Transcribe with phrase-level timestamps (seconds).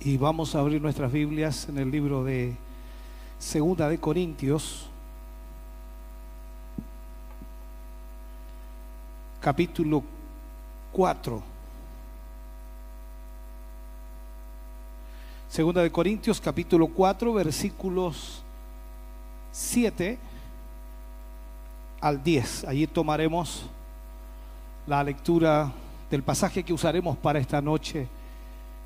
[0.00, 2.54] y vamos a abrir nuestras Biblias en el libro de
[3.38, 4.86] Segunda de Corintios,
[9.40, 10.02] capítulo
[10.92, 11.42] 4.
[15.48, 18.42] Segunda de Corintios, capítulo 4, versículos
[19.52, 20.18] 7
[22.00, 22.64] al 10.
[22.64, 23.66] Allí tomaremos
[24.86, 25.72] la lectura
[26.10, 28.08] del pasaje que usaremos para esta noche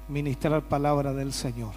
[0.09, 1.73] ministrar palabra del Señor.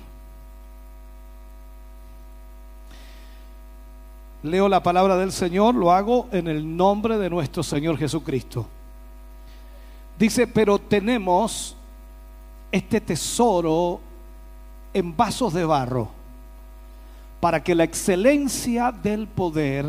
[4.44, 8.66] Leo la palabra del Señor, lo hago en el nombre de nuestro Señor Jesucristo.
[10.18, 11.76] Dice, pero tenemos
[12.72, 14.00] este tesoro
[14.94, 16.10] en vasos de barro,
[17.40, 19.86] para que la excelencia del poder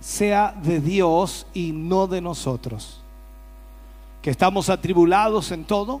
[0.00, 3.00] sea de Dios y no de nosotros,
[4.22, 6.00] que estamos atribulados en todo,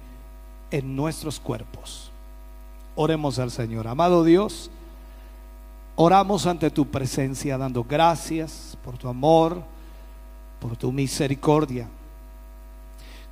[0.71, 2.11] en nuestros cuerpos.
[2.95, 3.87] Oremos al Señor.
[3.87, 4.71] Amado Dios,
[5.95, 9.61] oramos ante tu presencia dando gracias por tu amor,
[10.59, 11.87] por tu misericordia.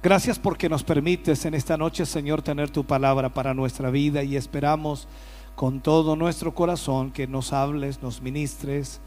[0.01, 4.37] Gracias porque nos permites en esta noche, Señor, tener tu palabra para nuestra vida y
[4.37, 5.07] esperamos
[5.55, 9.01] con todo nuestro corazón que nos hables, nos ministres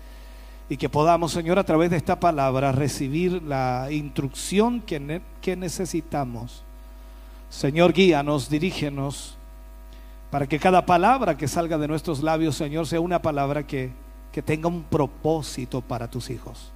[0.68, 6.62] y que podamos, Señor, a través de esta palabra recibir la instrucción que, que necesitamos
[7.52, 9.36] Señor, guíanos, dirígenos,
[10.30, 13.92] para que cada palabra que salga de nuestros labios, Señor, sea una palabra que,
[14.32, 16.72] que tenga un propósito para tus hijos.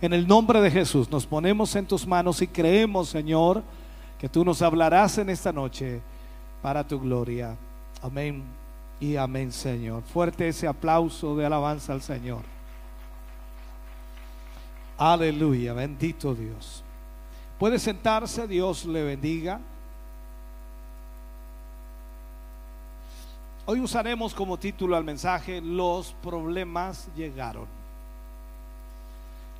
[0.00, 3.64] En el nombre de Jesús nos ponemos en tus manos y creemos, Señor,
[4.16, 6.00] que tú nos hablarás en esta noche
[6.62, 7.56] para tu gloria.
[8.00, 8.44] Amén
[9.00, 10.04] y amén, Señor.
[10.04, 12.42] Fuerte ese aplauso de alabanza al Señor.
[14.96, 16.84] Aleluya, bendito Dios.
[17.58, 19.60] Puede sentarse, Dios le bendiga.
[23.72, 27.64] Hoy usaremos como título al mensaje Los problemas llegaron.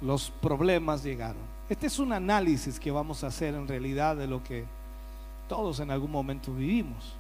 [0.03, 1.41] Los problemas llegaron.
[1.67, 4.67] Este es un análisis que vamos a hacer en realidad de lo que
[5.49, 7.15] todos en algún momento vivimos.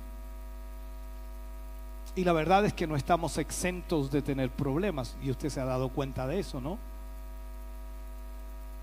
[2.14, 5.64] Y la verdad es que no estamos exentos de tener problemas y usted se ha
[5.64, 6.76] dado cuenta de eso, ¿no?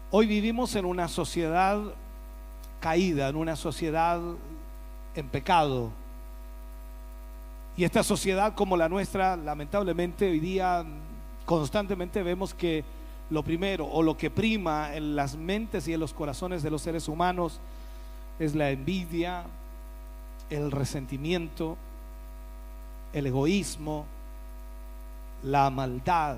[0.10, 1.80] Hoy vivimos en una sociedad
[2.80, 4.20] caída, en una sociedad
[5.14, 5.92] en pecado,
[7.80, 10.84] y esta sociedad como la nuestra, lamentablemente hoy día
[11.46, 12.84] constantemente vemos que
[13.30, 16.82] lo primero o lo que prima en las mentes y en los corazones de los
[16.82, 17.62] seres humanos
[18.38, 19.46] es la envidia,
[20.50, 21.78] el resentimiento,
[23.14, 24.06] el egoísmo,
[25.44, 26.36] la maldad.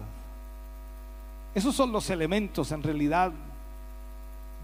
[1.56, 3.32] Esos son los elementos en realidad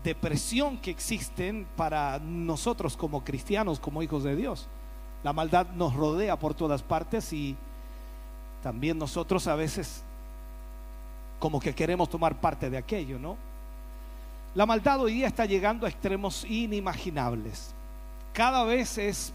[0.03, 4.67] de presión que existen para nosotros como cristianos, como hijos de Dios.
[5.27, 7.53] La maldad nos rodea por todas partes y
[8.63, 10.01] también nosotros a veces
[11.38, 13.35] como que queremos tomar parte de aquello, ¿no?
[14.55, 17.73] La maldad hoy día está llegando a extremos inimaginables.
[18.31, 19.33] Cada vez es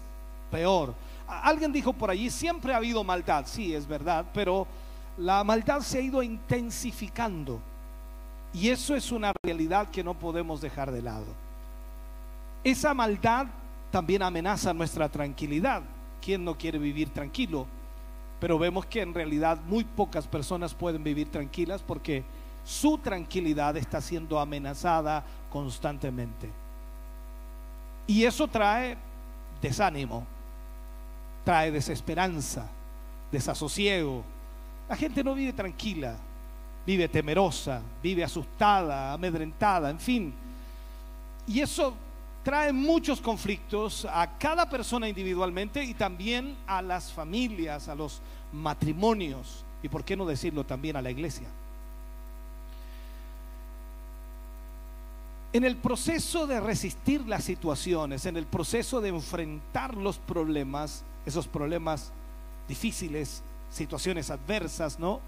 [0.49, 0.95] peor.
[1.27, 4.65] Alguien dijo por allí, siempre ha habido maldad, sí, es verdad, pero
[5.19, 7.59] la maldad se ha ido intensificando.
[8.51, 11.27] Y eso es una realidad que no podemos dejar de lado.
[12.63, 13.45] Esa maldad
[13.93, 15.83] también amenaza nuestra tranquilidad.
[16.19, 17.67] ¿Quién no quiere vivir tranquilo?
[18.39, 22.23] Pero vemos que en realidad muy pocas personas pueden vivir tranquilas porque
[22.65, 26.49] su tranquilidad está siendo amenazada constantemente.
[28.07, 28.97] Y eso trae
[29.61, 30.25] desánimo,
[31.45, 32.65] trae desesperanza,
[33.31, 34.23] desasosiego.
[34.89, 36.15] La gente no vive tranquila,
[36.83, 40.33] vive temerosa, vive asustada, amedrentada, en fin.
[41.45, 41.93] Y eso
[42.43, 49.63] trae muchos conflictos a cada persona individualmente y también a las familias, a los matrimonios
[49.81, 51.47] y por qué no decirlo también a la iglesia.
[55.53, 61.47] En el proceso de resistir las situaciones, en el proceso de enfrentar los problemas, esos
[61.47, 62.11] problemas
[62.67, 65.21] difíciles, situaciones adversas, ¿no?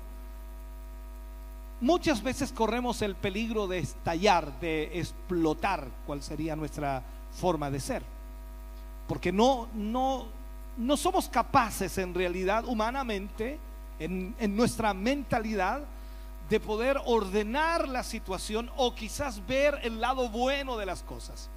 [1.81, 8.03] Muchas veces corremos el peligro de estallar, de explotar, cuál sería nuestra forma de ser.
[9.07, 10.25] Porque no, no,
[10.77, 13.59] no somos capaces en realidad humanamente,
[13.99, 15.81] en, en nuestra mentalidad,
[16.49, 21.49] de poder ordenar la situación o quizás ver el lado bueno de las cosas.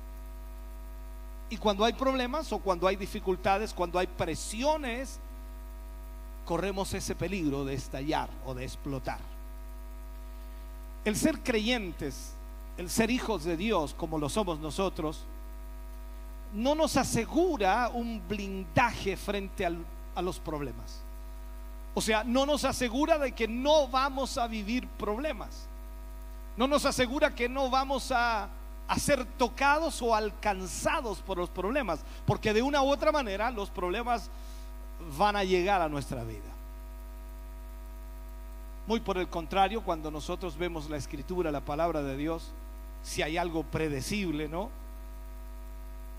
[1.50, 5.20] Y cuando hay problemas o cuando hay dificultades, cuando hay presiones,
[6.44, 9.37] corremos ese peligro de estallar o de explotar.
[11.08, 12.34] El ser creyentes,
[12.76, 15.24] el ser hijos de Dios como lo somos nosotros,
[16.52, 21.00] no nos asegura un blindaje frente a los problemas.
[21.94, 25.66] O sea, no nos asegura de que no vamos a vivir problemas.
[26.58, 28.50] No nos asegura que no vamos a,
[28.98, 32.00] ser tocados o alcanzados por los problemas.
[32.26, 34.28] Porque de una u otra manera los problemas
[35.16, 36.47] van a llegar a nuestra vida.
[38.88, 42.52] Muy por el contrario, cuando nosotros vemos la escritura, la palabra de Dios,
[43.02, 44.70] si hay algo predecible, ¿no?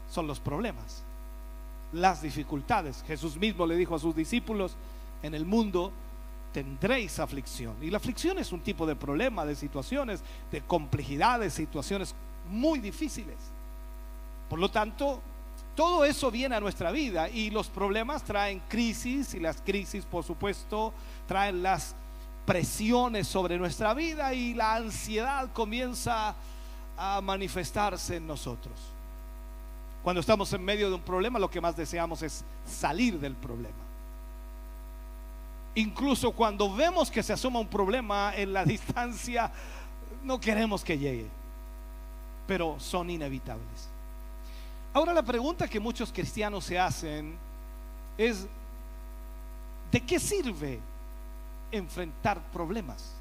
[0.07, 1.01] Son los problemas,
[1.94, 3.04] las dificultades.
[3.07, 4.75] Jesús mismo le dijo a sus discípulos,
[5.24, 5.92] en el mundo
[6.54, 7.75] tendréis aflicción.
[7.81, 12.13] Y la aflicción es un tipo de problema, de situaciones, de complejidades, situaciones
[12.51, 13.38] muy difíciles.
[14.48, 15.22] Por lo tanto,
[15.75, 20.24] todo eso viene a nuestra vida y los problemas traen crisis y las crisis, por
[20.24, 20.94] supuesto,
[21.27, 21.95] traen las
[22.50, 26.34] presiones sobre nuestra vida y la ansiedad comienza
[26.98, 28.74] a manifestarse en nosotros.
[30.01, 33.78] Cuando estamos en medio de un problema, lo que más deseamos es salir del problema.
[35.75, 39.51] Incluso cuando vemos que se asoma un problema en la distancia,
[40.24, 41.28] no queremos que llegue,
[42.48, 43.90] pero son inevitables.
[44.92, 47.38] Ahora la pregunta que muchos cristianos se hacen
[48.18, 48.48] es,
[49.92, 50.88] ¿de qué sirve
[51.71, 53.13] enfrentar problemas?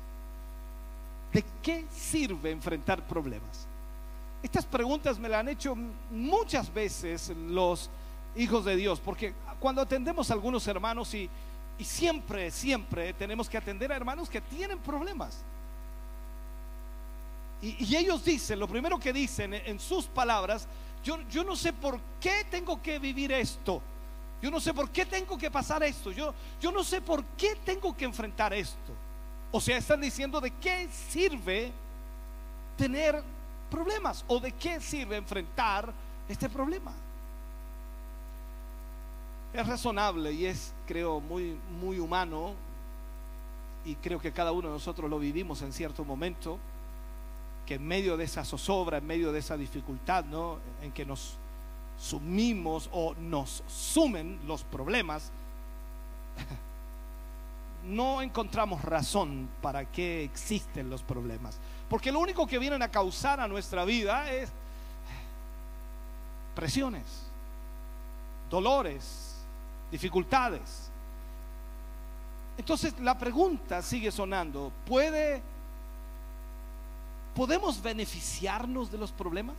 [1.32, 3.66] ¿De qué sirve enfrentar problemas?
[4.42, 5.74] Estas preguntas me las han hecho
[6.10, 7.90] muchas veces los
[8.36, 11.28] hijos de Dios, porque cuando atendemos a algunos hermanos y,
[11.78, 15.44] y siempre, siempre tenemos que atender a hermanos que tienen problemas.
[17.60, 20.68] Y, ellos dicen, lo primero que dicen en sus palabras,
[21.02, 23.82] yo, yo no sé por qué tengo que vivir esto.
[24.40, 26.12] Yo no sé por qué tengo que pasar esto.
[26.12, 28.92] Yo, yo no sé por qué tengo que enfrentar esto.
[29.50, 31.72] O sea, están diciendo de qué sirve
[32.76, 33.22] tener
[33.70, 35.92] problemas o de qué sirve enfrentar
[36.28, 36.92] este problema
[39.52, 42.54] es razonable y es, creo, muy, muy humano,
[43.84, 46.58] y creo que cada uno de nosotros lo vivimos en cierto momento,
[47.66, 50.58] que en medio de esa zozobra, en medio de esa dificultad, ¿no?
[50.82, 51.36] En que nos
[51.98, 55.32] sumimos o nos sumen los problemas,
[57.84, 61.58] no encontramos razón para que existen los problemas.
[61.88, 64.50] Porque lo único que vienen a causar a nuestra vida es
[66.54, 67.04] presiones,
[68.50, 69.36] dolores,
[69.90, 70.90] dificultades.
[72.56, 75.40] Entonces la pregunta sigue sonando, ¿puede
[77.34, 79.54] podemos beneficiarnos de los problemas?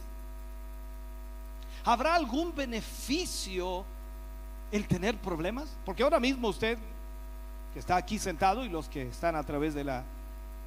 [1.90, 3.84] ¿Habrá algún beneficio
[4.72, 5.76] el tener problemas?
[5.84, 6.78] Porque ahora mismo usted
[7.74, 10.04] que está aquí sentado y los que están a través de la,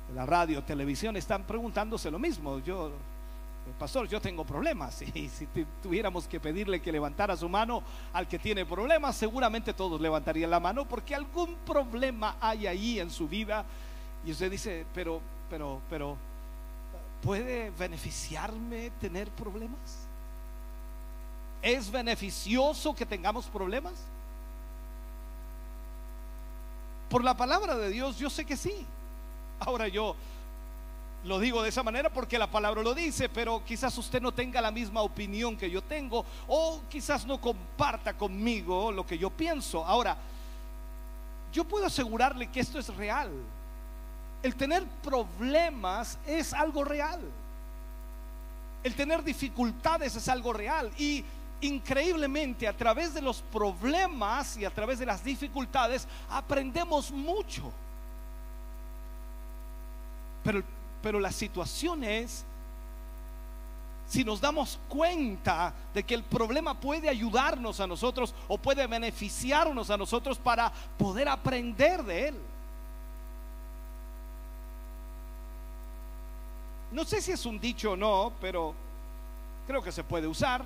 [0.09, 2.59] de la radio, televisión, están preguntándose lo mismo.
[2.59, 2.91] Yo
[3.79, 5.01] pastor, yo tengo problemas.
[5.15, 5.47] Y si
[5.81, 10.59] tuviéramos que pedirle que levantara su mano al que tiene problemas, seguramente todos levantarían la
[10.59, 13.65] mano porque algún problema hay ahí en su vida.
[14.27, 16.17] Y usted dice, pero, pero, pero,
[17.23, 20.02] ¿puede beneficiarme tener problemas?
[21.63, 23.95] ¿Es beneficioso que tengamos problemas?
[27.09, 28.85] Por la palabra de Dios, yo sé que sí.
[29.61, 30.17] Ahora yo
[31.25, 34.61] lo digo de esa manera porque la palabra lo dice, pero quizás usted no tenga
[34.61, 39.85] la misma opinión que yo tengo o quizás no comparta conmigo lo que yo pienso.
[39.87, 40.17] Ahora,
[41.53, 43.31] yo puedo asegurarle que esto es real.
[44.43, 47.21] El tener problemas es algo real.
[48.83, 50.91] El tener dificultades es algo real.
[50.99, 51.25] Y
[51.63, 57.73] increíblemente a través de los problemas y a través de las dificultades aprendemos mucho.
[60.45, 60.63] Pero
[61.03, 62.45] pero la situación es
[64.09, 69.91] si nos damos cuenta de que el problema puede ayudarnos a nosotros o puede beneficiarnos
[69.91, 72.35] a nosotros para poder aprender de él.
[76.93, 78.75] No sé si es un dicho o no, pero
[79.67, 80.63] creo que se puede usar.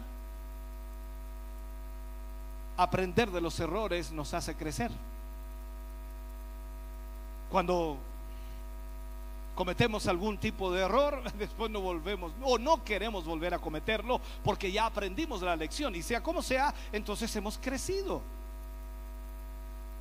[2.77, 4.91] Aprender de los errores nos hace crecer.
[7.51, 7.97] Cuando
[9.55, 14.71] cometemos algún tipo de error, después no volvemos o no queremos volver a cometerlo porque
[14.71, 18.21] ya aprendimos la lección y sea como sea, entonces hemos crecido.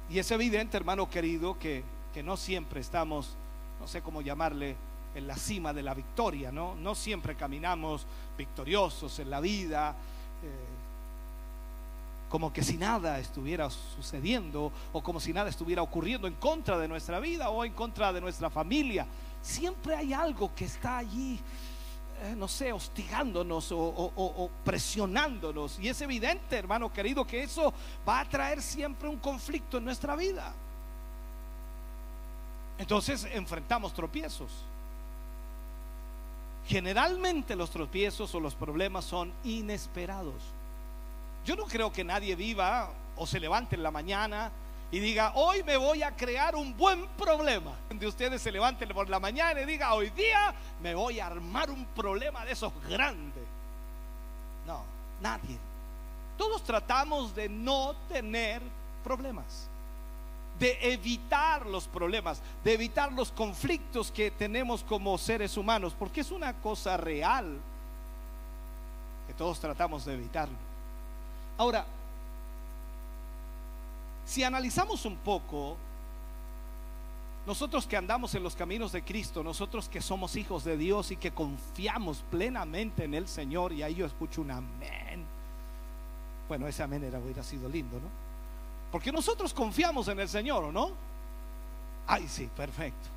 [0.10, 3.36] Y es evidente, hermano querido, que, que no siempre estamos,
[3.80, 4.76] no sé cómo llamarle,
[5.16, 6.76] en la cima de la victoria, ¿no?
[6.76, 8.06] No siempre caminamos
[8.38, 9.96] victoriosos en la vida.
[10.44, 10.75] Eh,
[12.30, 16.88] como que si nada estuviera sucediendo o como si nada estuviera ocurriendo en contra de
[16.88, 19.06] nuestra vida o en contra de nuestra familia.
[19.42, 21.40] Siempre hay algo que está allí,
[22.24, 25.80] eh, no sé, hostigándonos o, presionándonos.
[25.80, 27.74] Y es evidente, hermano querido, que eso
[28.08, 30.52] va a traer siempre un conflicto en nuestra vida.
[32.78, 34.52] Entonces enfrentamos tropiezos.
[36.68, 40.55] Generalmente los tropiezos o los problemas son inesperados.
[41.46, 44.52] Yo no creo que nadie viva o se levante en la mañana
[44.92, 47.74] y diga, hoy me voy a crear un buen problema.
[47.90, 51.70] De ustedes se levanten por la mañana y diga, hoy día me voy a armar
[51.70, 53.44] un problema de esos grandes.
[54.66, 54.84] No,
[55.22, 55.58] nadie.
[56.38, 58.62] Todos tratamos de no tener
[59.04, 59.68] problemas,
[60.58, 66.32] de evitar los problemas, de evitar los conflictos que tenemos como seres humanos, porque es
[66.32, 67.60] una cosa real
[69.28, 70.65] que todos tratamos de evitarlo.
[71.58, 71.86] Ahora,
[74.26, 75.78] si analizamos un poco,
[77.46, 81.18] nosotros que andamos en los caminos de Cristo, nosotros que somos hijos de Dios y
[81.18, 85.26] que confiamos plenamente en el Señor, y ahí yo escucho un amén.
[86.48, 88.08] Bueno, ese amén era, hubiera sido lindo, ¿no?
[88.92, 90.92] Porque nosotros confiamos en el Señor, ¿o no?
[92.08, 93.10] Ay, sí, perfecto.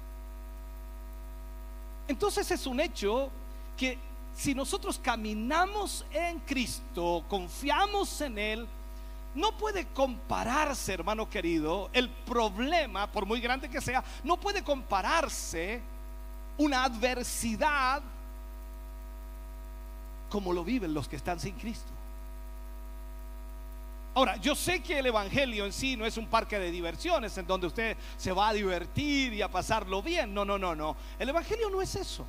[2.06, 3.30] Entonces es un hecho
[3.76, 3.98] que
[4.38, 8.68] si nosotros caminamos en Cristo, confiamos en Él,
[9.34, 15.82] no puede compararse, hermano querido, el problema, por muy grande que sea, no puede compararse
[16.56, 18.00] una adversidad
[20.30, 21.90] como lo viven los que están sin Cristo.
[24.14, 27.46] Ahora, yo sé que el Evangelio en sí no es un parque de diversiones en
[27.46, 30.32] donde usted se va a divertir y a pasarlo bien.
[30.32, 30.96] No, no, no, no.
[31.18, 32.24] El Evangelio no es eso.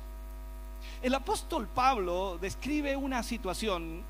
[1.02, 4.02] El apóstol Pablo describe una situación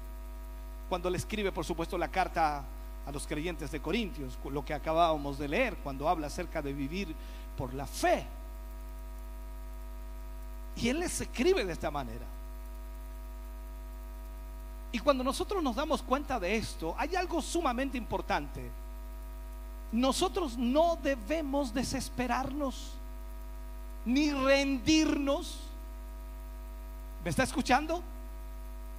[0.88, 2.64] cuando le escribe, por supuesto, la carta
[3.06, 7.14] a los creyentes de Corintios, lo que acabábamos de leer, cuando habla acerca de vivir
[7.56, 8.26] por la fe.
[10.76, 12.26] Y él les escribe de esta manera.
[14.92, 18.68] Y cuando nosotros nos damos cuenta de esto, hay algo sumamente importante.
[19.92, 22.92] Nosotros no debemos desesperarnos
[24.04, 25.69] ni rendirnos
[27.24, 28.02] ¿Me está escuchando?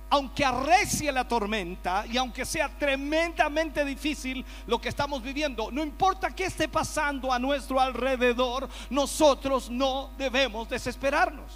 [0.10, 6.36] Aunque arrecie la tormenta y aunque sea tremendamente difícil lo que estamos viviendo, no importa
[6.36, 11.51] qué esté pasando a nuestro alrededor, nosotros no debemos desesperarnos.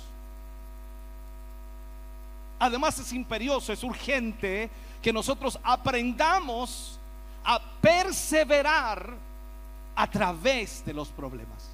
[2.57, 4.69] Además es imperioso, es urgente
[5.01, 6.97] que nosotros aprendamos
[7.43, 9.13] a perseverar
[9.95, 11.64] a través de los problemas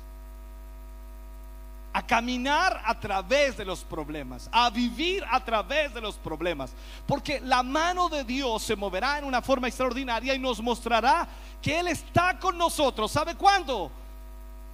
[1.94, 6.74] a caminar a través de los problemas, a vivir a través de los problemas.
[7.06, 11.28] Porque la mano de Dios se moverá en una forma extraordinaria y nos mostrará
[11.62, 13.12] que Él está con nosotros.
[13.12, 13.92] ¿Sabe cuándo?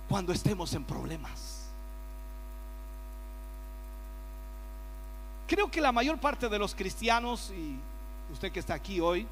[0.08, 1.58] Cuando estemos en problemas.
[5.48, 7.80] Creo que la mayor parte de los cristianos, y
[8.32, 9.26] usted que está aquí hoy,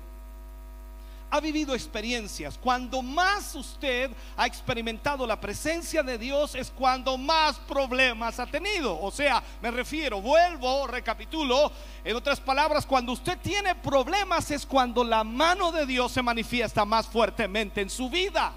[1.36, 2.58] ha vivido experiencias.
[2.58, 9.00] Cuando más usted ha experimentado la presencia de Dios es cuando más problemas ha tenido.
[9.00, 11.72] O sea, me refiero, vuelvo, recapitulo.
[12.04, 16.86] En otras palabras, cuando usted tiene problemas es cuando la mano de Dios se manifiesta
[16.86, 18.54] más fuertemente en su vida.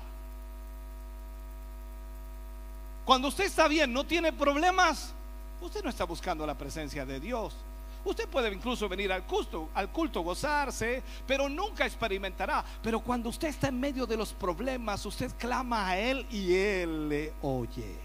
[3.05, 5.13] Cuando usted está bien, no tiene problemas,
[5.63, 7.55] usted no está buscando la presencia de Dios.
[8.05, 12.65] Usted puede incluso venir al culto, al culto, gozarse, pero nunca experimentará.
[12.83, 17.09] Pero cuando usted está en medio de los problemas, usted clama a Él y Él
[17.09, 17.97] le oye.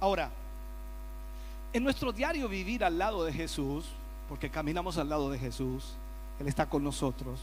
[0.00, 0.30] Ahora,
[1.72, 3.86] en nuestro diario vivir al lado de Jesús,
[4.28, 5.94] porque caminamos al lado de Jesús,
[6.40, 7.38] Él está con nosotros.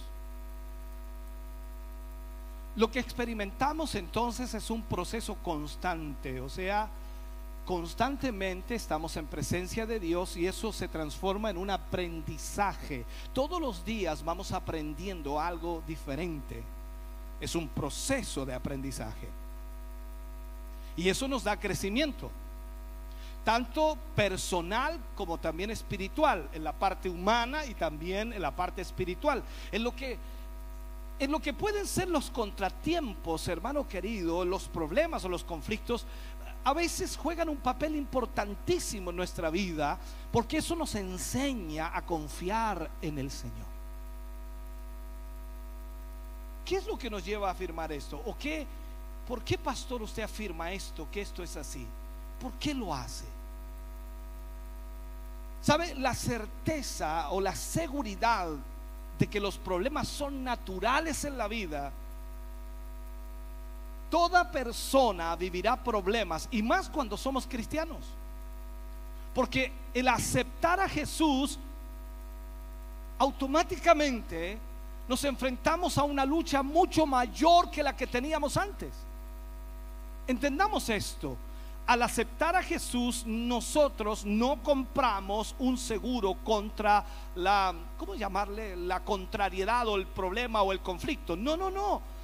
[2.75, 6.89] Lo que experimentamos entonces es un proceso constante, o sea,
[7.69, 13.05] constantemente estamos en presencia de Dios y eso se transforma en un aprendizaje.
[13.31, 16.63] Todos los días vamos aprendiendo algo diferente.
[17.39, 19.27] Es un proceso de aprendizaje.
[20.97, 22.31] Y eso nos da crecimiento,
[23.45, 29.43] tanto personal como también espiritual, en la parte humana y también en la parte espiritual.
[29.71, 30.17] En lo que
[31.19, 36.05] en lo que pueden ser los contratiempos, hermano querido, los problemas o los conflictos,
[36.69, 39.97] a veces juegan un papel importantísimo en nuestra vida
[40.31, 43.65] porque eso nos enseña a confiar en el Señor.
[46.63, 48.21] ¿Qué es lo que nos lleva a afirmar esto?
[48.23, 48.67] ¿O qué,
[49.27, 51.87] por qué, pastor, usted afirma esto, que esto es así?
[52.39, 53.25] ¿Por qué lo hace?
[55.63, 55.95] ¿Sabe?
[55.95, 58.49] La certeza o la seguridad
[59.17, 61.91] de que los problemas son naturales en la vida
[64.09, 67.99] Toda persona vivirá problemas y más cuando somos cristianos.
[69.35, 71.59] Porque el aceptar a Jesús
[73.19, 74.57] automáticamente
[75.07, 78.91] nos enfrentamos a una lucha mucho mayor que la que teníamos antes.
[80.27, 81.37] Entendamos esto.
[81.85, 87.03] Al aceptar a Jesús, nosotros no compramos un seguro contra
[87.35, 88.75] la, ¿cómo llamarle?
[88.75, 91.35] La contrariedad o el problema o el conflicto.
[91.35, 92.18] No, no, no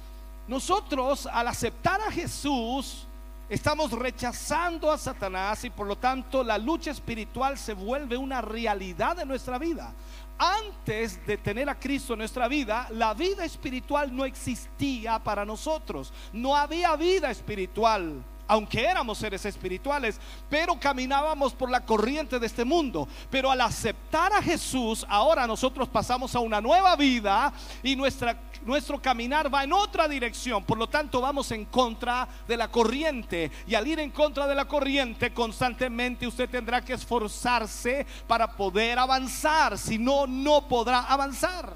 [0.48, 3.06] nosotros al aceptar a Jesús,
[3.48, 9.16] estamos rechazando a Satanás y por lo tanto la lucha espiritual se vuelve una realidad
[9.16, 9.92] de nuestra vida.
[10.38, 16.12] Antes de tener a Cristo en nuestra vida, la vida espiritual no existía para nosotros.
[16.32, 22.64] No había vida espiritual aunque éramos seres espirituales, pero caminábamos por la corriente de este
[22.64, 23.08] mundo.
[23.30, 29.00] Pero al aceptar a Jesús, ahora nosotros pasamos a una nueva vida y nuestra, nuestro
[29.00, 30.64] caminar va en otra dirección.
[30.64, 33.50] Por lo tanto, vamos en contra de la corriente.
[33.66, 38.98] Y al ir en contra de la corriente, constantemente usted tendrá que esforzarse para poder
[38.98, 39.78] avanzar.
[39.78, 41.74] Si no, no podrá avanzar.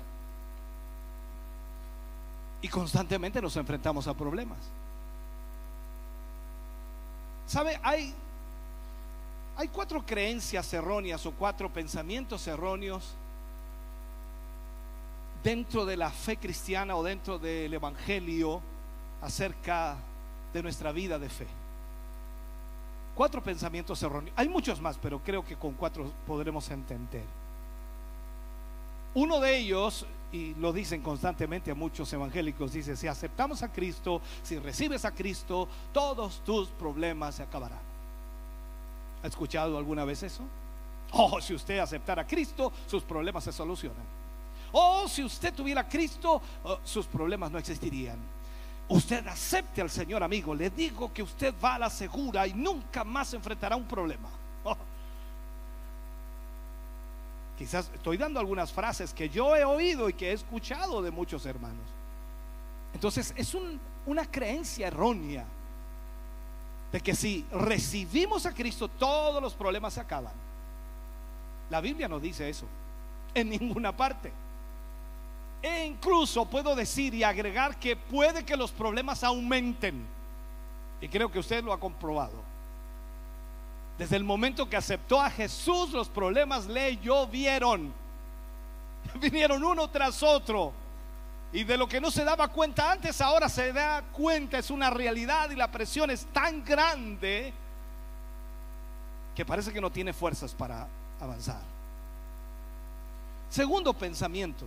[2.63, 4.59] Y constantemente nos enfrentamos a problemas.
[7.51, 7.81] ¿Sabe?
[7.83, 8.15] Hay,
[9.57, 13.17] hay cuatro creencias erróneas o cuatro pensamientos erróneos
[15.43, 18.63] dentro de la fe cristiana o dentro del Evangelio
[19.21, 19.97] acerca
[20.53, 21.49] de nuestra vida de fe.
[23.17, 24.33] Cuatro pensamientos erróneos.
[24.37, 27.25] Hay muchos más, pero creo que con cuatro podremos entender.
[29.13, 34.21] Uno de ellos, y lo dicen constantemente a muchos evangélicos, dice, si aceptamos a Cristo,
[34.43, 37.81] si recibes a Cristo, todos tus problemas se acabarán.
[39.23, 40.45] ¿Ha escuchado alguna vez eso?
[41.13, 44.05] Oh, si usted aceptara a Cristo, sus problemas se solucionan.
[44.73, 48.19] Oh, si usted tuviera a Cristo, oh, sus problemas no existirían.
[48.89, 50.55] Usted acepte al Señor, amigo.
[50.55, 54.29] Le digo que usted va a la segura y nunca más enfrentará un problema.
[54.65, 54.77] Oh,
[57.61, 61.45] Quizás estoy dando algunas frases que yo he oído y que he escuchado de muchos
[61.45, 61.85] hermanos.
[62.95, 63.55] Entonces es
[64.07, 65.45] una creencia errónea
[66.91, 70.33] de que si recibimos a Cristo todos los problemas se acaban.
[71.69, 72.65] La Biblia no dice eso
[73.35, 74.33] en ninguna parte.
[75.61, 80.07] E incluso puedo decir y agregar que puede que los problemas aumenten.
[81.03, 82.50] Y creo que usted lo ha comprobado.
[84.01, 87.93] Desde el momento que aceptó a Jesús, los problemas le llovieron.
[89.21, 90.73] Vinieron uno tras otro.
[91.53, 94.89] Y de lo que no se daba cuenta antes, ahora se da cuenta, es una
[94.89, 97.53] realidad y la presión es tan grande
[99.35, 100.89] que parece que no tiene fuerzas para
[101.21, 101.61] avanzar.
[103.51, 104.65] Segundo pensamiento.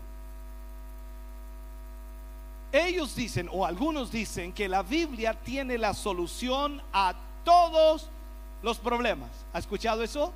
[2.72, 8.12] Ellos dicen, o algunos dicen, que la Biblia tiene la solución a todos
[8.64, 9.30] los problemas.
[9.54, 10.34] ¿Ha escuchado eso?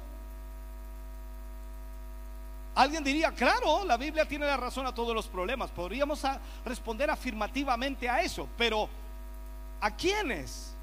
[2.76, 5.72] Alguien diría, claro, la Biblia tiene la razón a todos los problemas.
[5.72, 6.22] Podríamos
[6.63, 8.88] responder afirmativamente a eso, pero
[9.82, 10.76] ¿a quiénes?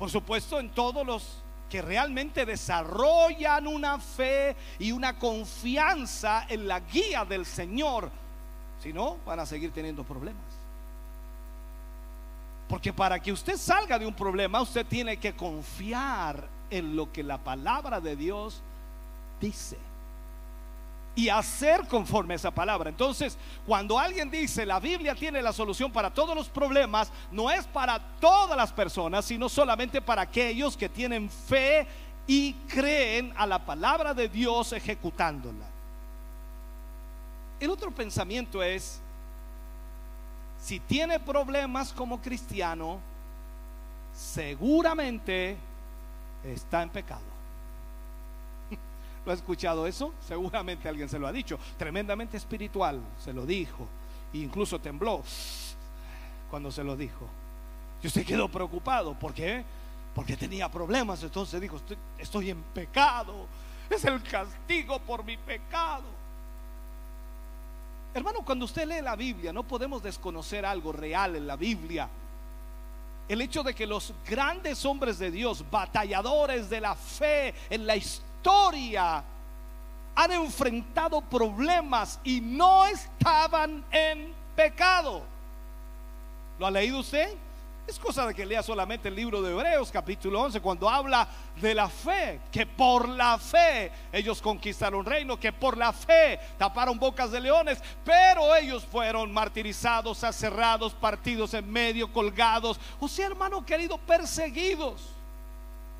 [0.00, 6.80] Por supuesto, en todos los que realmente desarrollan una fe y una confianza en la
[6.80, 8.10] guía del Señor.
[8.82, 10.45] Si no, van a seguir teniendo problemas.
[12.68, 17.22] Porque para que usted salga de un problema, usted tiene que confiar en lo que
[17.22, 18.62] la palabra de Dios
[19.40, 19.78] dice.
[21.14, 22.90] Y hacer conforme a esa palabra.
[22.90, 27.66] Entonces, cuando alguien dice la Biblia tiene la solución para todos los problemas, no es
[27.66, 31.86] para todas las personas, sino solamente para aquellos que tienen fe
[32.26, 35.64] y creen a la palabra de Dios ejecutándola.
[37.60, 39.00] El otro pensamiento es,
[40.66, 42.98] si tiene problemas como cristiano,
[44.12, 45.56] seguramente
[46.42, 47.22] está en pecado.
[49.24, 50.12] ¿Lo ha escuchado eso?
[50.26, 51.56] Seguramente alguien se lo ha dicho.
[51.78, 53.86] Tremendamente espiritual, se lo dijo.
[54.32, 55.22] Incluso tembló
[56.50, 57.28] cuando se lo dijo.
[58.02, 59.14] Y usted quedó preocupado.
[59.16, 59.64] ¿Por qué?
[60.16, 61.22] Porque tenía problemas.
[61.22, 61.80] Entonces dijo,
[62.18, 63.46] estoy en pecado.
[63.88, 66.25] Es el castigo por mi pecado.
[68.16, 72.08] Hermano, cuando usted lee la Biblia, no podemos desconocer algo real en la Biblia.
[73.28, 77.94] El hecho de que los grandes hombres de Dios, batalladores de la fe en la
[77.94, 79.22] historia,
[80.14, 85.22] han enfrentado problemas y no estaban en pecado.
[86.58, 87.36] ¿Lo ha leído usted?
[87.86, 91.28] Es cosa de que lea solamente el libro de Hebreos capítulo 11 cuando habla
[91.60, 96.98] de la fe, que por la fe ellos conquistaron reino, que por la fe taparon
[96.98, 103.64] bocas de leones, pero ellos fueron martirizados, aserrados, partidos en medio, colgados, o sea, hermano
[103.64, 105.10] querido, perseguidos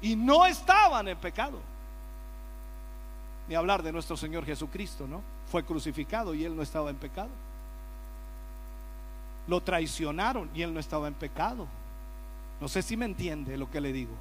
[0.03, 1.61] y no estaban en pecado.
[3.47, 5.23] Ni hablar de nuestro Señor Jesucristo, ¿no?
[5.53, 7.31] Fue crucificado y él no estaba en pecado.
[9.47, 11.67] Lo traicionaron y él no estaba en pecado.
[12.61, 14.15] No sé si me entiende lo que le digo.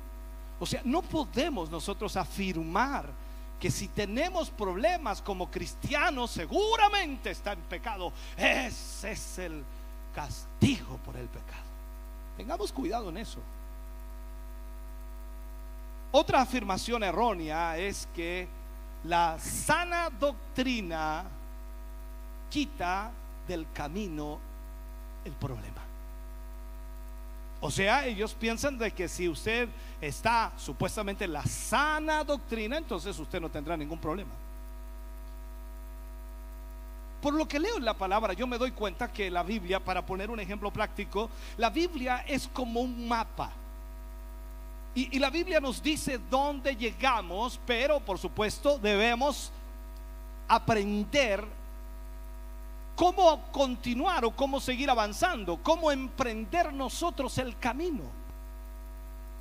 [0.60, 3.10] O sea, no podemos nosotros afirmar
[3.60, 8.12] que si tenemos problemas como cristianos, seguramente está en pecado.
[8.38, 9.64] Ese es el
[10.14, 11.64] castigo por el pecado.
[12.38, 13.40] Tengamos cuidado en eso.
[16.12, 18.48] Otra afirmación errónea es que
[19.04, 21.26] la sana doctrina
[22.50, 23.12] quita
[23.48, 24.40] del camino
[25.26, 25.82] el problema.
[27.62, 29.68] O sea, ellos piensan de que si usted
[30.00, 34.32] está supuestamente en la sana doctrina, entonces usted no tendrá ningún problema.
[37.22, 40.06] Por lo que leo en la palabra, yo me doy cuenta que la Biblia, para
[40.06, 43.52] poner un ejemplo práctico, la Biblia es como un mapa.
[44.94, 49.52] Y, y la Biblia nos dice dónde llegamos, pero por supuesto debemos
[50.48, 51.44] aprender
[52.96, 58.04] cómo continuar o cómo seguir avanzando, cómo emprender nosotros el camino.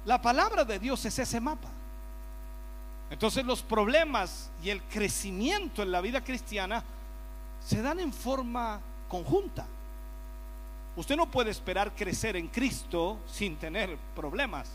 [0.04, 1.68] La palabra de Dios es ese mapa.
[3.10, 6.82] Entonces los problemas y el crecimiento en la vida cristiana
[7.60, 9.66] se dan en forma conjunta.
[10.96, 14.70] Usted no puede esperar crecer en Cristo sin tener problemas.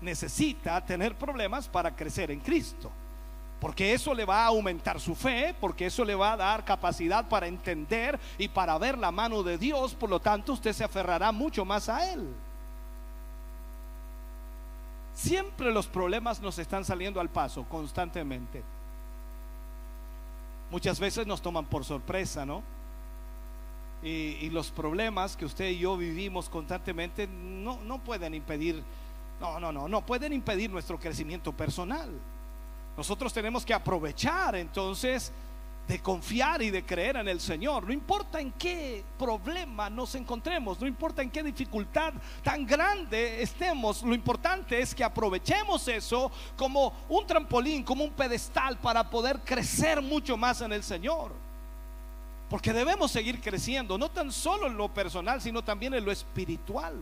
[0.00, 2.90] Necesita tener problemas para crecer en Cristo.
[3.64, 7.26] Porque eso le va a aumentar su fe, porque eso le va a dar capacidad
[7.26, 9.94] para entender y para ver la mano de Dios.
[9.94, 12.28] Por lo tanto, usted se aferrará mucho más a Él.
[15.14, 18.62] Siempre los problemas nos están saliendo al paso, constantemente.
[20.70, 22.62] Muchas veces nos toman por sorpresa, ¿no?
[24.02, 28.84] Y, los problemas que usted y yo vivimos constantemente no, no pueden impedir,
[29.40, 32.10] no, no, no, no pueden impedir nuestro crecimiento personal.
[32.96, 35.32] Nosotros tenemos que aprovechar entonces
[35.86, 37.84] de confiar y de creer en el Señor.
[37.84, 44.02] No importa en qué problema nos encontremos, no importa en qué dificultad tan grande estemos,
[44.02, 50.00] lo importante es que aprovechemos eso como un trampolín, como un pedestal para poder crecer
[50.00, 51.32] mucho más en el Señor.
[52.48, 56.94] Porque debemos seguir creciendo, no tan solo en lo personal, sino también en lo espiritual.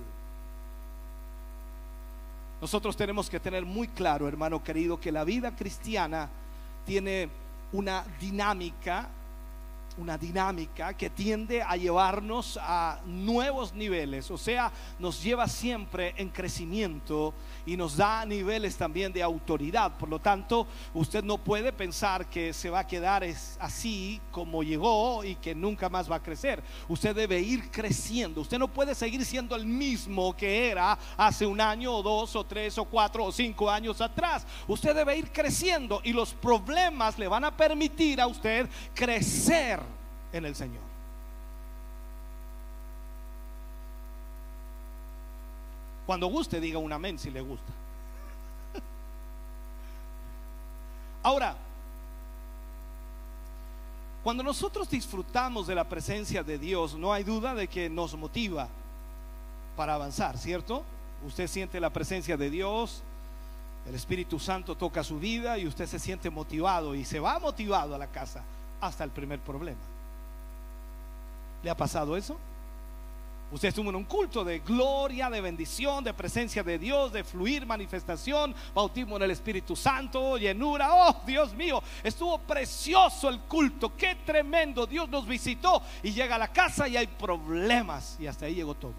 [2.62, 6.31] Nosotros tenemos que tener muy claro, hermano querido, que la vida cristiana
[6.87, 7.29] tiene
[7.72, 9.09] una dinámica
[9.98, 16.28] una dinámica que tiende a llevarnos a nuevos niveles, o sea, nos lleva siempre en
[16.31, 17.35] crecimiento
[17.66, 19.96] y nos da niveles también de autoridad.
[19.98, 23.24] Por lo tanto, usted no puede pensar que se va a quedar
[23.61, 26.62] así como llegó y que nunca más va a crecer.
[26.88, 28.40] Usted debe ir creciendo.
[28.40, 32.44] Usted no puede seguir siendo el mismo que era hace un año o dos o
[32.44, 34.46] tres o cuatro o cinco años atrás.
[34.66, 39.81] Usted debe ir creciendo y los problemas le van a permitir a usted crecer
[40.32, 40.82] en el Señor.
[46.06, 47.72] Cuando guste, diga un amén si le gusta.
[51.22, 51.56] Ahora,
[54.22, 58.68] cuando nosotros disfrutamos de la presencia de Dios, no hay duda de que nos motiva
[59.76, 60.84] para avanzar, ¿cierto?
[61.26, 63.02] Usted siente la presencia de Dios,
[63.86, 67.94] el Espíritu Santo toca su vida y usted se siente motivado y se va motivado
[67.94, 68.44] a la casa
[68.80, 69.80] hasta el primer problema.
[71.62, 72.37] ¿Le ha pasado eso?
[73.53, 77.66] Usted estuvo en un culto de gloria, de bendición, de presencia de Dios, de fluir,
[77.66, 80.88] manifestación, bautismo en el Espíritu Santo, llenura.
[80.90, 83.94] Oh, Dios mío, estuvo precioso el culto.
[83.94, 84.87] Qué tremendo.
[84.87, 88.16] Dios nos visitó y llega a la casa y hay problemas.
[88.18, 88.94] Y hasta ahí llegó todo.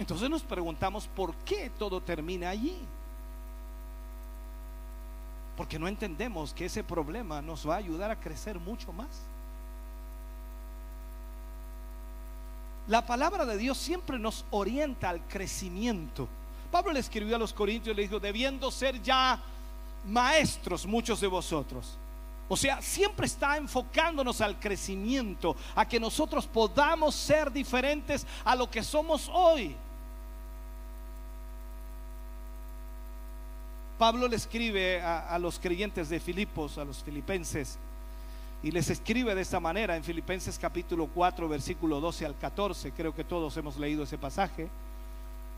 [0.00, 2.76] Entonces nos preguntamos por qué todo termina allí.
[5.60, 9.08] Porque no entendemos que ese problema nos va a ayudar a crecer mucho más.
[12.88, 16.26] La palabra de Dios siempre nos orienta al crecimiento.
[16.72, 19.38] Pablo le escribió a los Corintios, le dijo, debiendo ser ya
[20.06, 21.98] maestros muchos de vosotros.
[22.48, 28.70] O sea, siempre está enfocándonos al crecimiento, a que nosotros podamos ser diferentes a lo
[28.70, 29.76] que somos hoy.
[34.00, 37.78] Pablo le escribe a, los creyentes de Filipos, a los filipenses,
[38.62, 42.92] y les escribe de esta manera en Filipenses capítulo 4, versículo 12 al 14.
[42.92, 44.70] Creo que todos hemos leído ese pasaje.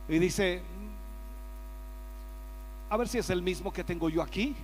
[0.09, 0.61] Y dice,
[2.90, 4.57] a ver si es el mismo que tengo yo aquí.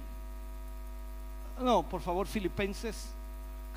[1.62, 3.10] No, por favor, Filipenses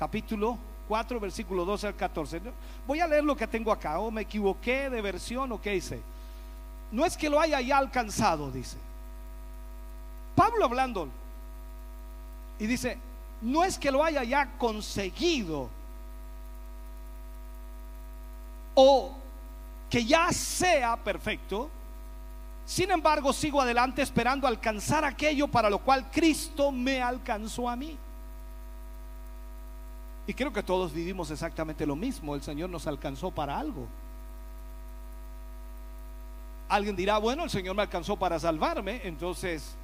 [0.00, 2.40] capítulo 4, versículo 12 al 14.
[2.88, 4.00] Voy a leer lo que tengo acá.
[4.00, 6.00] O me equivoqué de versión o qué hice.
[6.90, 8.78] No es que lo haya ya alcanzado, dice
[10.34, 11.08] Pablo hablando.
[12.58, 12.98] Y dice,
[13.40, 15.68] no es que lo haya ya conseguido
[18.74, 19.12] o
[19.90, 21.68] que ya sea perfecto.
[22.64, 27.98] Sin embargo, sigo adelante esperando alcanzar aquello para lo cual Cristo me alcanzó a mí.
[30.26, 32.34] Y creo que todos vivimos exactamente lo mismo.
[32.34, 33.86] El Señor nos alcanzó para algo.
[36.68, 39.76] Alguien dirá, bueno, el Señor me alcanzó para salvarme, entonces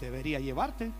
[0.00, 0.90] debería llevarte.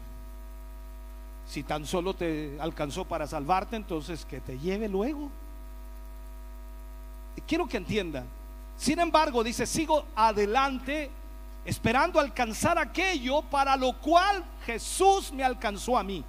[1.47, 5.31] Si tan solo te alcanzó para salvarte, entonces que te lleve luego.
[7.47, 8.27] Quiero que entiendan.
[8.77, 11.11] Sin embargo, dice, sigo adelante
[11.65, 16.25] esperando alcanzar aquello para lo cual Jesús me alcanzó a mí.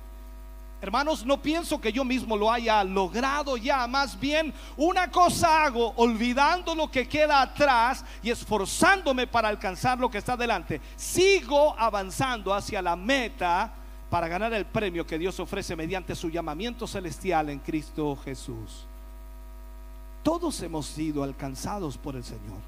[0.81, 5.93] Hermanos, no pienso que yo mismo lo haya logrado ya, más bien una cosa hago,
[5.95, 10.81] olvidando lo que queda atrás y esforzándome para alcanzar lo que está delante.
[10.95, 13.71] Sigo avanzando hacia la meta
[14.09, 18.87] para ganar el premio que Dios ofrece mediante su llamamiento celestial en Cristo Jesús.
[20.23, 22.59] Todos hemos sido alcanzados por el Señor.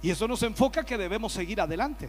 [0.00, 2.08] Y eso nos enfoca que debemos seguir adelante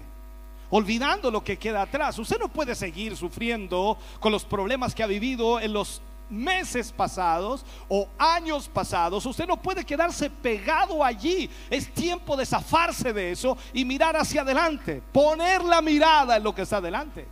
[0.71, 2.17] olvidando lo que queda atrás.
[2.17, 7.63] Usted no puede seguir sufriendo con los problemas que ha vivido en los meses pasados
[7.89, 9.25] o años pasados.
[9.25, 11.49] Usted no puede quedarse pegado allí.
[11.69, 15.03] Es tiempo de zafarse de eso y mirar hacia adelante.
[15.11, 17.27] Poner la mirada en lo que está adelante.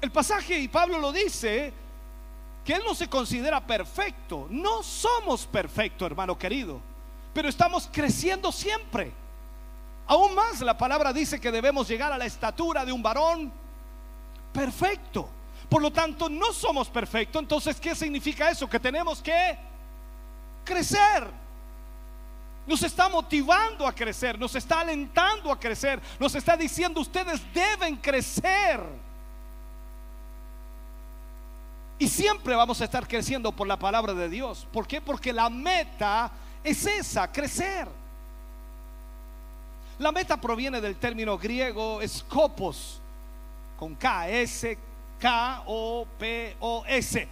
[0.00, 1.72] El pasaje, y Pablo lo dice,
[2.64, 4.48] que él no se considera perfecto.
[4.50, 6.80] No somos perfectos, hermano querido.
[7.32, 9.23] Pero estamos creciendo siempre.
[10.06, 13.52] Aún más la palabra dice que debemos llegar a la estatura de un varón
[14.52, 15.28] perfecto.
[15.68, 17.40] Por lo tanto, no somos perfectos.
[17.40, 18.68] Entonces, ¿qué significa eso?
[18.68, 19.58] Que tenemos que
[20.64, 21.28] crecer.
[22.66, 27.96] Nos está motivando a crecer, nos está alentando a crecer, nos está diciendo ustedes deben
[27.96, 28.80] crecer.
[31.98, 34.66] Y siempre vamos a estar creciendo por la palabra de Dios.
[34.72, 35.00] ¿Por qué?
[35.00, 36.30] Porque la meta
[36.62, 38.03] es esa, crecer.
[39.98, 43.00] La meta proviene del término griego scopos,
[43.78, 44.76] con K, S,
[45.20, 47.28] K, O, P, O, S,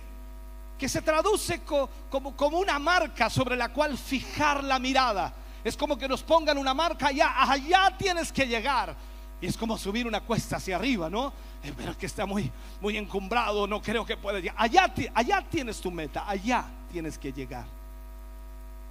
[0.79, 5.33] que se traduce como, como una marca sobre la cual fijar la mirada.
[5.65, 8.95] Es como que nos pongan una marca allá, allá tienes que llegar.
[9.41, 11.33] Y es como subir una cuesta hacia arriba, ¿no?
[11.65, 14.55] Eh, pero que está muy, muy encumbrado, no creo que pueda llegar.
[14.57, 17.67] Allá, allá tienes tu meta, allá tienes que llegar.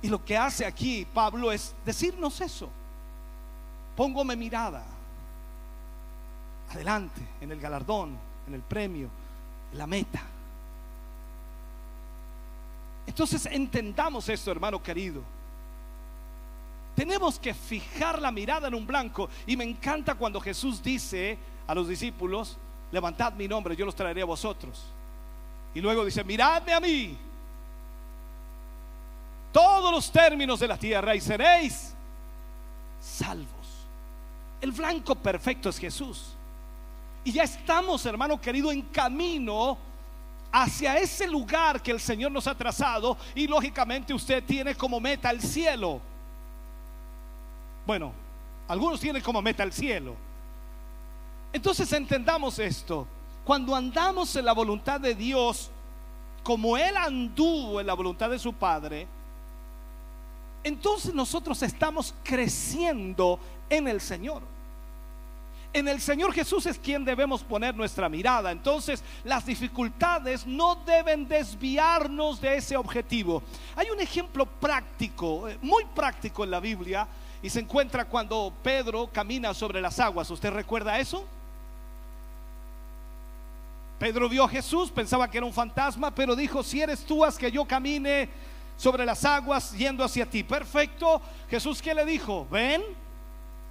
[0.02, 2.70] Y lo que hace aquí Pablo es decirnos eso.
[3.96, 4.84] Pongo mi mirada
[6.72, 9.10] adelante, en el galardón, en el premio,
[9.72, 10.22] en la meta.
[13.06, 15.22] Entonces entendamos esto, hermano querido.
[16.96, 19.30] Tenemos que fijar la mirada en un blanco.
[19.46, 22.58] Y me encanta cuando Jesús dice a los discípulos,
[22.92, 24.86] levantad mi nombre, yo los traeré a vosotros.
[25.74, 27.18] Y luego dice, miradme a mí.
[29.52, 31.94] Todos los términos de la tierra y seréis
[33.00, 33.61] salvos.
[34.62, 36.36] El blanco perfecto es Jesús.
[37.24, 39.78] Y ya estamos, hermano querido, en camino
[40.52, 45.30] hacia ese lugar que el Señor nos ha trazado y lógicamente usted tiene como meta
[45.32, 46.02] el cielo.
[47.86, 48.14] Bueno,
[48.68, 50.16] algunos tienen como meta el cielo.
[51.54, 53.08] Entonces entendamos esto.
[53.44, 55.72] Cuando andamos en la voluntad de Dios,
[56.44, 59.08] como Él anduvo en la voluntad de su Padre,
[60.64, 64.51] entonces nosotros estamos creciendo en el Señor.
[65.74, 68.52] En el Señor Jesús es quien debemos poner nuestra mirada.
[68.52, 73.42] Entonces, las dificultades no deben desviarnos de ese objetivo.
[73.78, 77.08] Hay un ejemplo práctico, eh, muy práctico en la Biblia,
[77.42, 80.30] y se encuentra cuando Pedro camina sobre las aguas.
[80.30, 81.26] ¿Usted recuerda eso?
[83.98, 87.38] Pedro vio a Jesús, pensaba que era un fantasma, pero dijo, si eres tú, haz
[87.38, 88.28] que yo camine
[88.76, 90.44] sobre las aguas yendo hacia ti.
[90.44, 91.22] Perfecto.
[91.50, 92.46] Jesús, ¿qué le dijo?
[92.52, 92.82] Ven.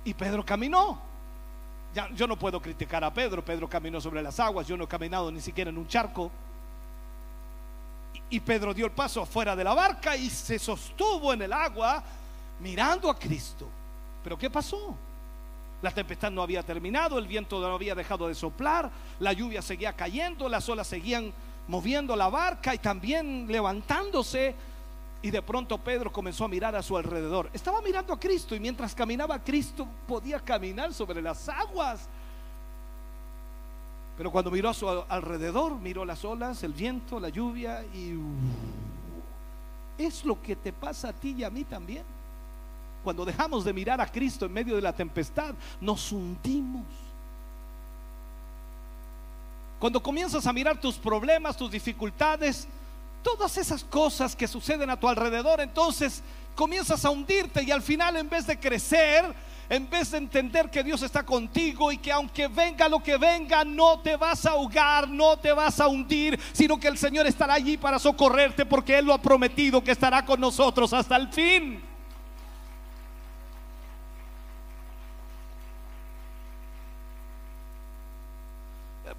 [0.02, 1.09] Y Pedro caminó
[2.14, 5.30] yo no puedo criticar a Pedro, Pedro caminó sobre las aguas, yo no he caminado
[5.30, 6.30] ni siquiera en un charco.
[8.30, 11.52] Y, y Pedro dio el paso afuera de la barca y se sostuvo en el
[11.52, 12.02] agua
[12.60, 13.68] mirando a Cristo.
[14.22, 14.96] Pero ¿qué pasó?
[15.82, 19.94] La tempestad no había terminado, el viento no había dejado de soplar, la lluvia seguía
[19.94, 21.32] cayendo, las olas seguían
[21.68, 24.54] moviendo la barca y también levantándose.
[25.22, 27.50] Y de pronto Pedro comenzó a mirar a su alrededor.
[27.52, 32.08] Estaba mirando a Cristo y mientras caminaba Cristo podía caminar sobre las aguas.
[34.16, 38.18] Pero cuando miró a su alrededor, miró las olas, el viento, la lluvia y
[39.98, 42.04] es lo que te pasa a ti y a mí también.
[43.04, 46.84] Cuando dejamos de mirar a Cristo en medio de la tempestad, nos hundimos.
[49.78, 52.68] Cuando comienzas a mirar tus problemas, tus dificultades,
[53.22, 56.22] todas esas cosas que suceden a tu alrededor, entonces
[56.54, 59.34] comienzas a hundirte y al final en vez de crecer,
[59.68, 63.64] en vez de entender que Dios está contigo y que aunque venga lo que venga,
[63.64, 67.54] no te vas a ahogar, no te vas a hundir, sino que el Señor estará
[67.54, 71.89] allí para socorrerte porque Él lo ha prometido que estará con nosotros hasta el fin.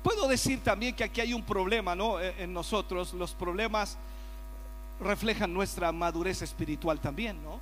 [0.04, 2.20] Puedo decir también que aquí hay un problema, ¿no?
[2.20, 3.98] E, en nosotros, los problemas
[5.00, 7.60] reflejan nuestra madurez espiritual también, ¿no?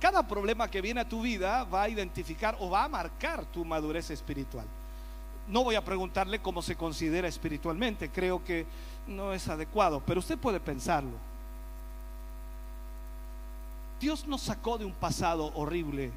[0.00, 3.64] Cada problema que viene a tu vida va a identificar o va a marcar tu
[3.64, 4.66] madurez espiritual.
[5.48, 8.66] No voy a preguntarle cómo se considera espiritualmente, creo que
[9.06, 11.16] no es adecuado, pero usted puede pensarlo.
[14.00, 16.10] Dios nos sacó de un pasado horrible.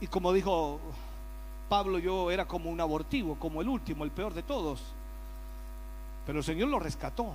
[0.00, 0.80] Y como dijo
[1.68, 4.82] Pablo yo era como un abortivo, como el último, el peor de todos.
[6.26, 7.34] Pero el Señor lo rescató.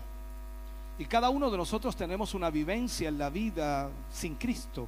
[0.98, 4.88] Y cada uno de nosotros tenemos una vivencia en la vida sin Cristo.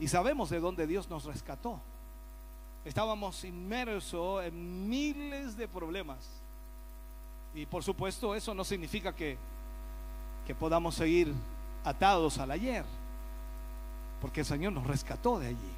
[0.00, 1.80] Y sabemos de dónde Dios nos rescató.
[2.84, 6.18] Estábamos inmersos en miles de problemas.
[7.54, 9.36] Y por supuesto eso no significa que,
[10.46, 11.32] que podamos seguir
[11.84, 12.84] atados al ayer.
[14.20, 15.72] Porque el Señor nos rescató de allí.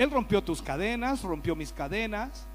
[0.00, 2.46] Él rompió tus cadenas, rompió mis cadenas.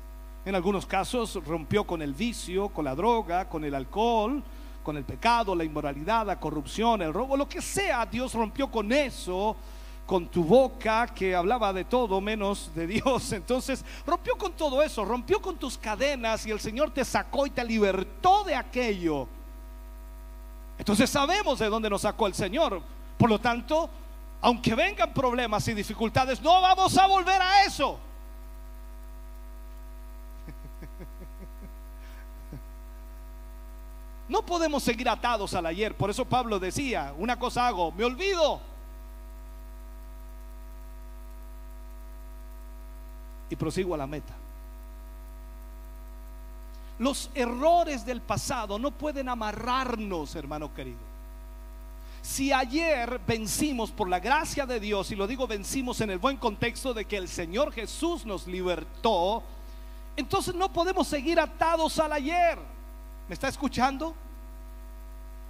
[0.46, 4.42] En algunos casos rompió con el vicio, con la droga, con el alcohol,
[4.82, 8.04] con el pecado, la inmoralidad, la corrupción, el robo, lo que sea.
[8.08, 9.56] Dios rompió con eso,
[10.08, 13.32] con tu boca que hablaba de todo menos de Dios.
[13.32, 17.52] Entonces rompió con todo eso, rompió con tus cadenas y el Señor te sacó y
[17.52, 19.28] te libertó de aquello.
[20.80, 22.82] Entonces sabemos de dónde nos sacó el Señor.
[23.20, 23.88] Por lo tanto,
[24.46, 28.00] aunque vengan problemas y dificultades, no vamos a volver a eso.
[34.28, 35.96] No podemos seguir atados al ayer.
[35.96, 38.60] Por eso Pablo decía, una cosa hago, me olvido.
[43.52, 44.34] Y prosigo a la meta.
[46.98, 51.05] Los errores del pasado no pueden amarrarnos, hermano querido.
[52.26, 56.38] Si ayer vencimos por la gracia de Dios, y lo digo vencimos en el buen
[56.38, 59.44] contexto de que el Señor Jesús nos libertó,
[60.18, 62.58] entonces no podemos seguir atados al ayer.
[63.28, 64.16] ¿Me está escuchando?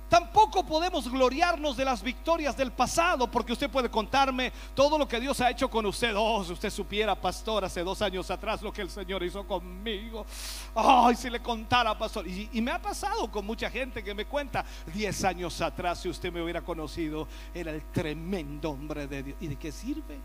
[0.09, 5.19] Tampoco podemos gloriarnos de las victorias del pasado, porque usted puede contarme todo lo que
[5.19, 6.13] Dios ha hecho con usted.
[6.15, 10.25] Oh, si usted supiera, pastor, hace dos años atrás lo que el Señor hizo conmigo.
[10.75, 12.27] Ay, si le contara, pastor.
[12.27, 14.63] Y, y me ha pasado con mucha gente que me cuenta,
[14.93, 19.37] diez años atrás, si usted me hubiera conocido, era el tremendo hombre de Dios.
[19.41, 20.19] ¿Y de qué sirve?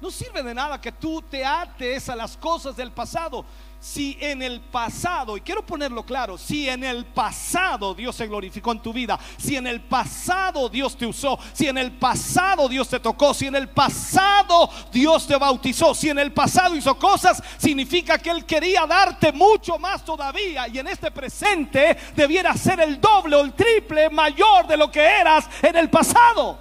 [0.00, 3.44] No sirve de nada que tú te ates a las cosas del pasado.
[3.80, 8.72] Si en el pasado, y quiero ponerlo claro, si en el pasado Dios se glorificó
[8.72, 12.88] en tu vida, si en el pasado Dios te usó, si en el pasado Dios
[12.88, 17.40] te tocó, si en el pasado Dios te bautizó, si en el pasado hizo cosas,
[17.56, 20.66] significa que Él quería darte mucho más todavía.
[20.66, 25.00] Y en este presente debiera ser el doble o el triple mayor de lo que
[25.00, 26.58] eras en el pasado.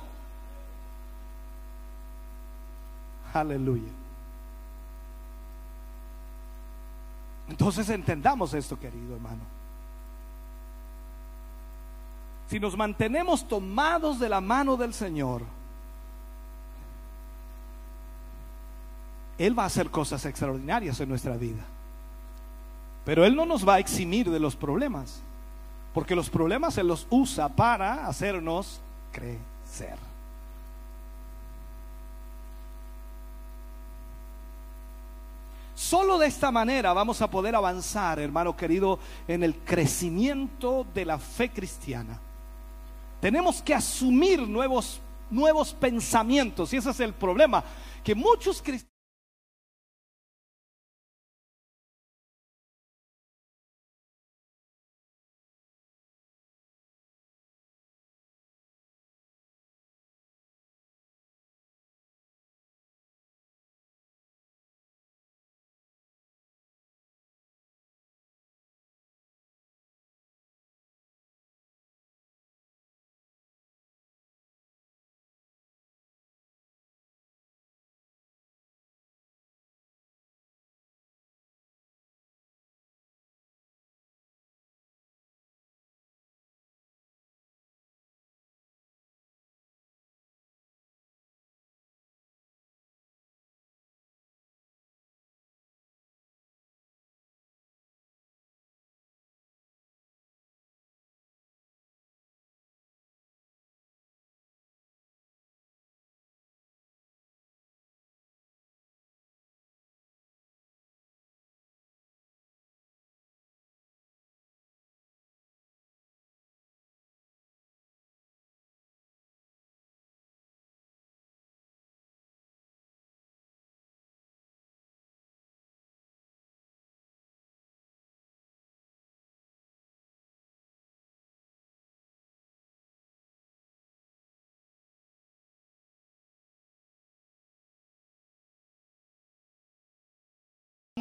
[3.33, 3.96] Aleluya.
[7.49, 9.41] Entonces entendamos esto, querido hermano.
[12.49, 15.41] Si nos mantenemos tomados de la mano del Señor,
[19.37, 21.63] Él va a hacer cosas extraordinarias en nuestra vida.
[23.05, 25.21] Pero Él no nos va a eximir de los problemas,
[25.93, 28.81] porque los problemas Él los usa para hacernos
[29.11, 30.06] crecer.
[35.77, 38.97] Solo de esta manera vamos a poder avanzar, hermano querido,
[39.27, 42.19] en el crecimiento de la fe cristiana.
[43.21, 44.99] Tenemos que asumir nuevos,
[45.29, 47.63] nuevos pensamientos y ese es el problema,
[48.03, 48.96] que muchos cristianos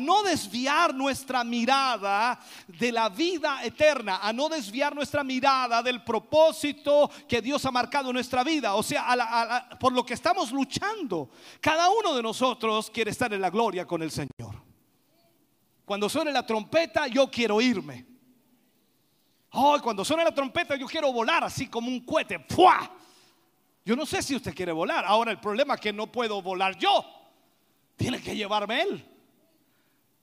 [0.07, 7.11] no desviar nuestra mirada de la vida eterna, a no desviar nuestra mirada del propósito
[7.28, 11.30] que Dios ha marcado en nuestra vida, o sea, por lo que estamos luchando.
[11.61, 14.64] Cada uno de nosotros quiere estar en la gloria con el Señor.
[15.84, 18.07] Cuando suene la trompeta, yo quiero irme.
[19.82, 22.44] Cuando suene la trompeta, yo quiero volar así como un cohete.
[22.48, 22.90] ¡Fua!
[23.84, 25.04] Yo no sé si usted quiere volar.
[25.04, 27.04] Ahora el problema es que no puedo volar yo.
[27.96, 29.15] Tiene que llevarme él.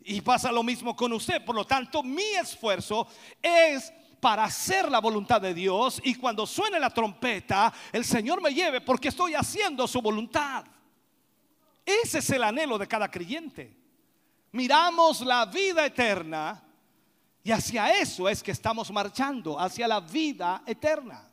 [0.05, 1.43] Y pasa lo mismo con usted.
[1.43, 3.07] Por lo tanto, mi esfuerzo
[3.41, 8.53] es para hacer la voluntad de Dios y cuando suene la trompeta, el Señor me
[8.53, 10.63] lleve porque estoy haciendo su voluntad.
[11.85, 13.75] Ese es el anhelo de cada creyente.
[14.53, 16.63] Miramos la vida eterna
[17.43, 21.27] y hacia eso es que estamos marchando, hacia la vida eterna.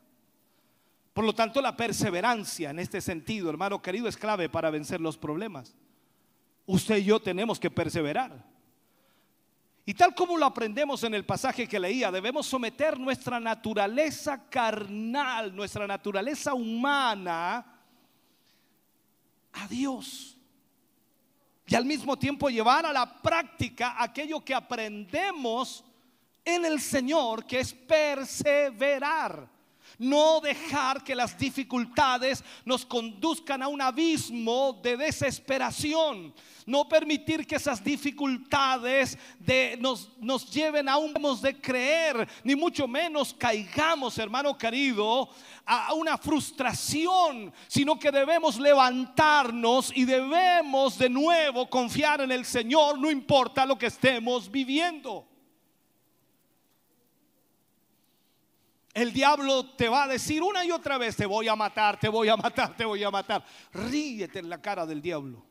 [1.12, 5.16] Por lo tanto, la perseverancia en este sentido, hermano querido, es clave para vencer los
[5.16, 5.76] problemas.
[6.66, 8.49] Usted y yo tenemos que perseverar.
[9.90, 15.52] Y tal como lo aprendemos en el pasaje que leía, debemos someter nuestra naturaleza carnal,
[15.52, 17.66] nuestra naturaleza humana
[19.52, 20.38] a Dios.
[21.66, 25.82] Y al mismo tiempo llevar a la práctica aquello que aprendemos
[26.44, 29.50] en el Señor, que es perseverar.
[30.00, 36.34] No dejar que las dificultades nos conduzcan a un abismo de desesperación.
[36.66, 39.18] No permitir que esas dificultades
[39.78, 45.28] nos, nos lleven a un de creer, ni mucho menos caigamos, hermano querido,
[45.66, 52.98] a una frustración, sino que debemos levantarnos y debemos de nuevo confiar en el Señor,
[52.98, 55.29] no importa lo que estemos viviendo.
[59.00, 62.06] El diablo te va a decir una y otra vez, te voy a matar, te
[62.06, 63.42] voy a matar, te voy a matar.
[63.72, 65.42] Ríete en la cara del diablo.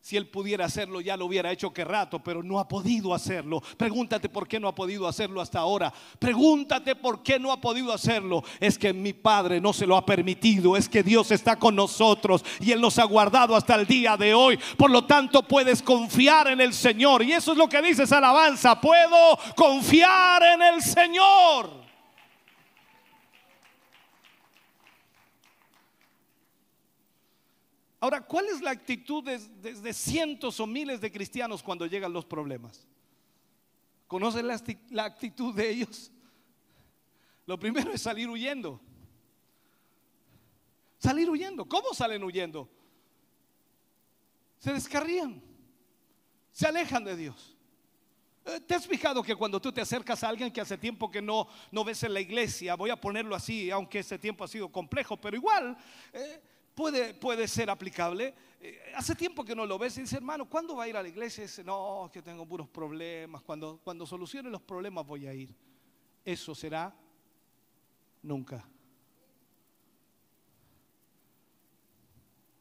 [0.00, 3.62] Si él pudiera hacerlo, ya lo hubiera hecho que rato, pero no ha podido hacerlo.
[3.76, 5.94] Pregúntate por qué no ha podido hacerlo hasta ahora.
[6.18, 8.42] Pregúntate por qué no ha podido hacerlo.
[8.58, 10.76] Es que mi Padre no se lo ha permitido.
[10.76, 14.34] Es que Dios está con nosotros y Él nos ha guardado hasta el día de
[14.34, 14.58] hoy.
[14.76, 17.22] Por lo tanto, puedes confiar en el Señor.
[17.22, 18.80] Y eso es lo que dice esa alabanza.
[18.80, 21.83] Puedo confiar en el Señor.
[28.04, 32.86] Ahora, ¿cuál es la actitud de, cientos o miles de cristianos cuando llegan los problemas?
[34.06, 36.12] ¿Conocen la, actitud de ellos?
[37.46, 38.78] Lo primero es salir huyendo.
[40.98, 41.64] Salir huyendo.
[41.64, 42.68] ¿Cómo salen huyendo?
[44.58, 45.42] Se descarrían.
[46.50, 47.56] Se alejan de Dios.
[48.44, 51.22] Eh, ¿Te has fijado que cuando tú te acercas a alguien que hace tiempo que
[51.22, 54.70] no, no ves en la iglesia, voy a ponerlo así, aunque ese tiempo ha sido
[54.70, 55.74] complejo, pero igual,
[56.12, 56.42] eh,
[56.74, 58.34] puede, puede ser aplicable.
[58.60, 61.02] Eh, hace tiempo que no lo ves y dice, hermano, ¿cuándo va a ir a
[61.02, 61.42] la iglesia?
[61.42, 63.42] Y dice, no, que tengo puros problemas.
[63.42, 65.54] Cuando, cuando solucione los problemas voy a ir.
[66.24, 66.94] Eso será
[68.22, 68.66] nunca.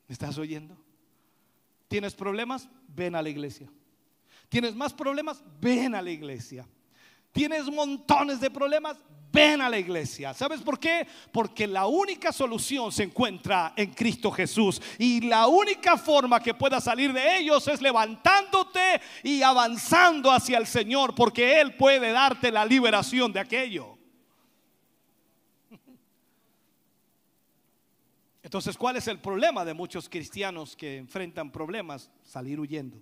[0.08, 0.78] ¿Me estás oyendo?
[1.88, 2.70] ¿Tienes problemas?
[2.88, 3.70] Ven a la iglesia.
[4.50, 5.44] ¿Tienes más problemas?
[5.60, 6.68] Ven a la iglesia.
[7.32, 8.98] ¿Tienes montones de problemas?
[9.34, 10.34] Ven a la iglesia.
[10.34, 11.06] ¿Sabes por qué?
[11.32, 14.80] Porque la única solución se encuentra en Cristo Jesús.
[15.00, 20.68] Y la única forma que puedas salir de ellos es levantándote y avanzando hacia el
[20.68, 23.98] Señor, porque Él puede darte la liberación de aquello.
[28.44, 32.12] Entonces, ¿cuál es el problema de muchos cristianos que enfrentan problemas?
[32.24, 33.02] Salir huyendo.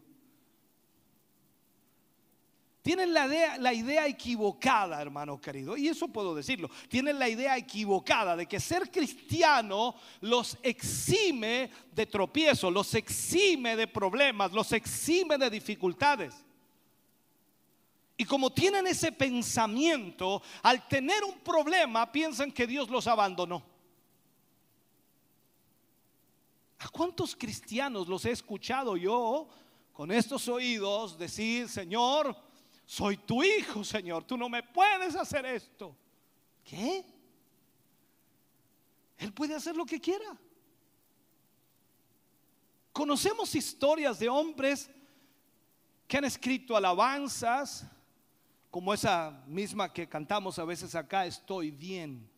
[2.81, 6.67] Tienen la idea, equivocada, hermano querido, y eso puedo decirlo.
[6.89, 13.87] Tienen la idea equivocada de que ser cristiano los exime de tropiezos, los exime de
[13.87, 16.33] problemas, los exime de dificultades.
[18.17, 23.63] Y como tienen ese pensamiento, al tener un problema piensan que Dios los abandonó.
[26.79, 29.47] ¿A cuántos cristianos los he escuchado yo
[29.93, 32.35] con estos oídos decir, Señor,
[32.91, 35.95] soy tu hijo, Señor, tú no me puedes hacer esto.
[36.61, 37.05] ¿Qué?
[39.17, 40.37] Él puede hacer lo que quiera.
[42.91, 44.91] Conocemos historias de hombres
[46.05, 47.87] que han escrito alabanzas,
[48.69, 52.29] como esa misma que cantamos a veces acá, estoy bien.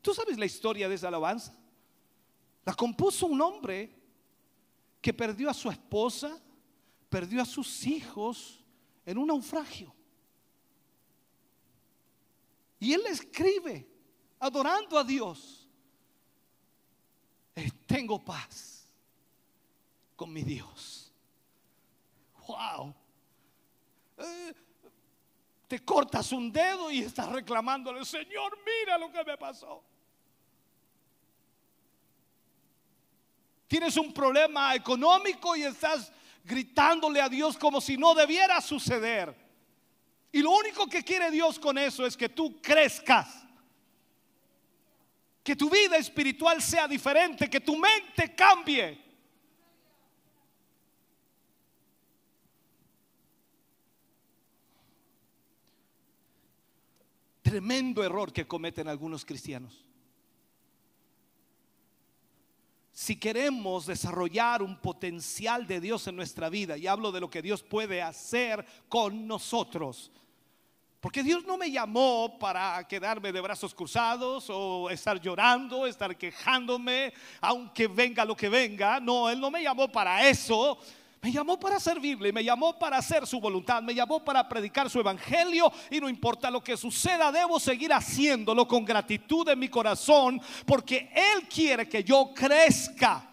[0.00, 1.56] ¿Tú sabes la historia de esa alabanza?
[2.64, 3.96] La compuso un hombre
[5.00, 6.36] que perdió a su esposa,
[7.08, 8.61] perdió a sus hijos,
[9.04, 9.94] en un naufragio.
[12.78, 13.88] Y él escribe,
[14.40, 15.68] adorando a Dios,
[17.54, 18.88] eh, tengo paz
[20.16, 21.12] con mi Dios.
[22.46, 22.94] Wow.
[24.18, 24.54] Eh,
[25.68, 29.82] te cortas un dedo y estás reclamándole, Señor, mira lo que me pasó.
[33.68, 36.12] Tienes un problema económico y estás
[36.44, 39.34] gritándole a Dios como si no debiera suceder.
[40.32, 43.46] Y lo único que quiere Dios con eso es que tú crezcas.
[45.44, 49.02] Que tu vida espiritual sea diferente, que tu mente cambie.
[57.42, 59.84] Tremendo error que cometen algunos cristianos.
[62.92, 67.42] Si queremos desarrollar un potencial de Dios en nuestra vida, y hablo de lo que
[67.42, 70.10] Dios puede hacer con nosotros,
[71.02, 77.12] porque Dios no me llamó para quedarme de brazos cruzados o estar llorando, estar quejándome,
[77.40, 79.00] aunque venga lo que venga.
[79.00, 80.78] No, Él no me llamó para eso.
[81.22, 84.98] Me llamó para servirle, me llamó para hacer su voluntad, me llamó para predicar su
[84.98, 90.40] evangelio y no importa lo que suceda, debo seguir haciéndolo con gratitud en mi corazón
[90.66, 93.30] porque Él quiere que yo crezca.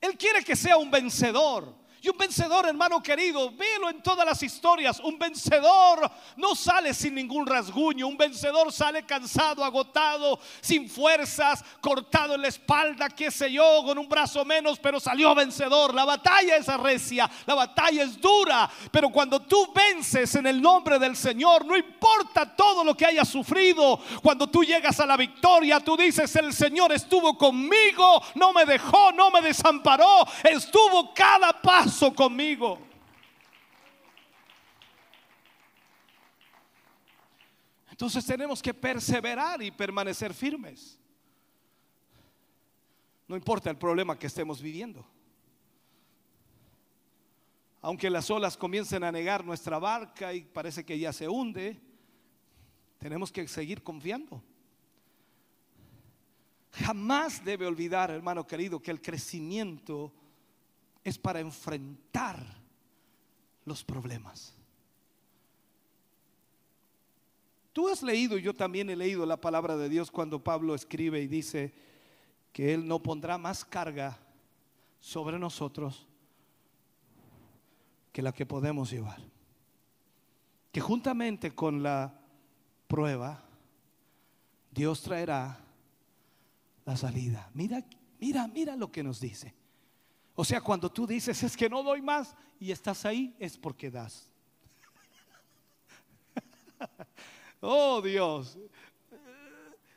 [0.00, 1.79] Él quiere que sea un vencedor.
[2.02, 5.00] Y un vencedor, hermano querido, velo en todas las historias.
[5.00, 8.06] Un vencedor no sale sin ningún rasguño.
[8.06, 13.98] Un vencedor sale cansado, agotado, sin fuerzas, cortado en la espalda, qué sé yo, con
[13.98, 15.92] un brazo menos, pero salió vencedor.
[15.92, 18.70] La batalla es arrecia, la batalla es dura.
[18.90, 23.28] Pero cuando tú vences en el nombre del Señor, no importa todo lo que hayas
[23.28, 28.64] sufrido, cuando tú llegas a la victoria, tú dices, el Señor estuvo conmigo, no me
[28.64, 32.78] dejó, no me desamparó, estuvo cada paso conmigo.
[37.90, 40.98] Entonces tenemos que perseverar y permanecer firmes.
[43.28, 45.06] No importa el problema que estemos viviendo.
[47.82, 51.80] Aunque las olas comiencen a negar nuestra barca y parece que ya se hunde,
[52.98, 54.42] tenemos que seguir confiando.
[56.72, 60.12] Jamás debe olvidar, hermano querido, que el crecimiento
[61.04, 62.60] es para enfrentar
[63.64, 64.54] los problemas.
[67.72, 71.28] Tú has leído, yo también he leído la palabra de Dios cuando Pablo escribe y
[71.28, 71.72] dice
[72.52, 74.18] que Él no pondrá más carga
[74.98, 76.06] sobre nosotros
[78.12, 79.20] que la que podemos llevar.
[80.72, 82.20] Que juntamente con la
[82.88, 83.44] prueba,
[84.70, 85.64] Dios traerá
[86.84, 87.50] la salida.
[87.54, 87.84] Mira,
[88.18, 89.54] mira, mira lo que nos dice.
[90.40, 93.90] O sea, cuando tú dices, es que no doy más y estás ahí, es porque
[93.90, 94.26] das.
[97.60, 98.56] oh Dios.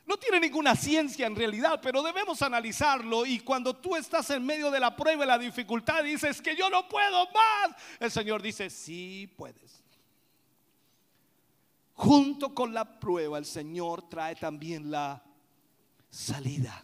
[0.05, 4.69] no tiene ninguna ciencia en realidad, pero debemos analizarlo y cuando tú estás en medio
[4.69, 8.69] de la prueba y la dificultad dices que yo no puedo más, el Señor dice,
[8.69, 9.81] sí puedes.
[11.93, 15.23] Junto con la prueba el Señor trae también la
[16.09, 16.83] salida.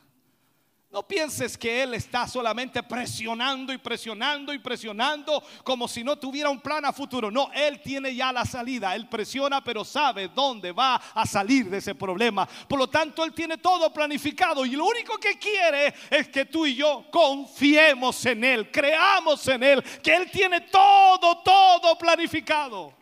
[0.92, 6.50] No pienses que Él está solamente presionando y presionando y presionando como si no tuviera
[6.50, 7.30] un plan a futuro.
[7.30, 8.96] No, Él tiene ya la salida.
[8.96, 12.48] Él presiona pero sabe dónde va a salir de ese problema.
[12.68, 16.66] Por lo tanto, Él tiene todo planificado y lo único que quiere es que tú
[16.66, 22.99] y yo confiemos en Él, creamos en Él, que Él tiene todo, todo planificado.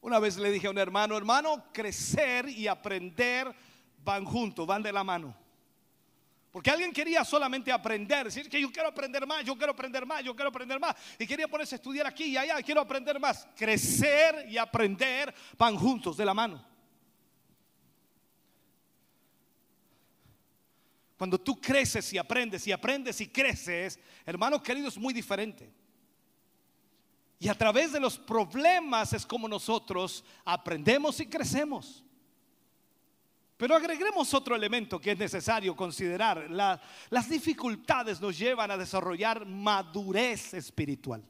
[0.00, 3.54] Una vez le dije a un hermano, hermano, crecer y aprender
[4.04, 5.36] van juntos, van de la mano.
[6.50, 10.24] Porque alguien quería solamente aprender, decir que yo quiero aprender más, yo quiero aprender más,
[10.24, 10.96] yo quiero aprender más.
[11.18, 13.46] Y quería ponerse a estudiar aquí y allá, quiero aprender más.
[13.54, 16.64] Crecer y aprender van juntos, de la mano.
[21.18, 25.70] Cuando tú creces y aprendes y aprendes y creces, hermano querido, es muy diferente.
[27.38, 32.02] Y a través de los problemas es como nosotros aprendemos y crecemos.
[33.56, 36.48] Pero agreguemos otro elemento que es necesario considerar.
[36.48, 41.22] las dificultades nos llevan a desarrollar madurez espiritual.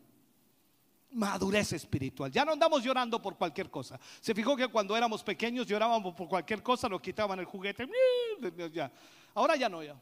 [1.11, 2.31] Madurez espiritual.
[2.31, 3.99] Ya no andamos llorando por cualquier cosa.
[4.21, 7.89] Se fijó que cuando éramos pequeños llorábamos por cualquier cosa, nos quitaban el juguete.
[9.35, 9.97] Ahora ya no, ya.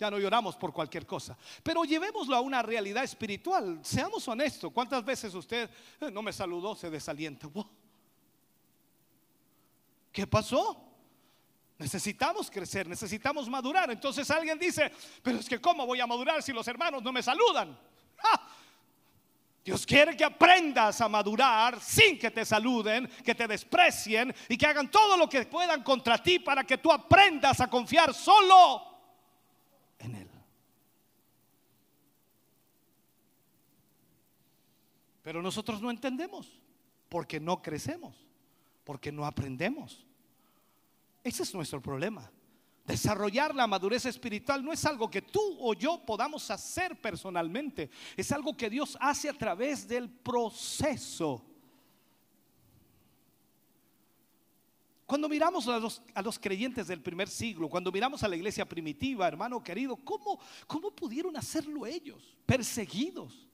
[0.00, 1.36] Ya no lloramos por cualquier cosa.
[1.62, 3.80] Pero llevémoslo a una realidad espiritual.
[3.82, 4.72] Seamos honestos.
[4.72, 5.68] ¿Cuántas veces usted
[6.00, 7.46] eh, no me saludó, se desalienta?
[10.10, 10.86] ¿Qué pasó?
[11.76, 13.90] Necesitamos crecer, necesitamos madurar.
[13.90, 14.90] Entonces alguien dice,
[15.22, 17.78] pero es que ¿cómo voy a madurar si los hermanos no me saludan?
[19.62, 24.64] Dios quiere que aprendas a madurar sin que te saluden, que te desprecien y que
[24.64, 28.90] hagan todo lo que puedan contra ti para que tú aprendas a confiar solo
[30.00, 30.30] en Él.
[35.30, 36.60] Pero nosotros no entendemos
[37.08, 38.16] porque no crecemos,
[38.82, 40.04] porque no aprendemos.
[41.22, 42.28] Ese es nuestro problema.
[42.84, 48.32] Desarrollar la madurez espiritual no es algo que tú o yo podamos hacer personalmente, es
[48.32, 51.46] algo que Dios hace a través del proceso.
[55.06, 55.78] Cuando miramos a
[56.22, 60.90] los, creyentes del primer siglo, cuando miramos a la iglesia primitiva, hermano querido, ¿cómo, ¿cómo
[60.90, 62.36] pudieron hacerlo ellos?
[62.44, 63.46] Perseguidos.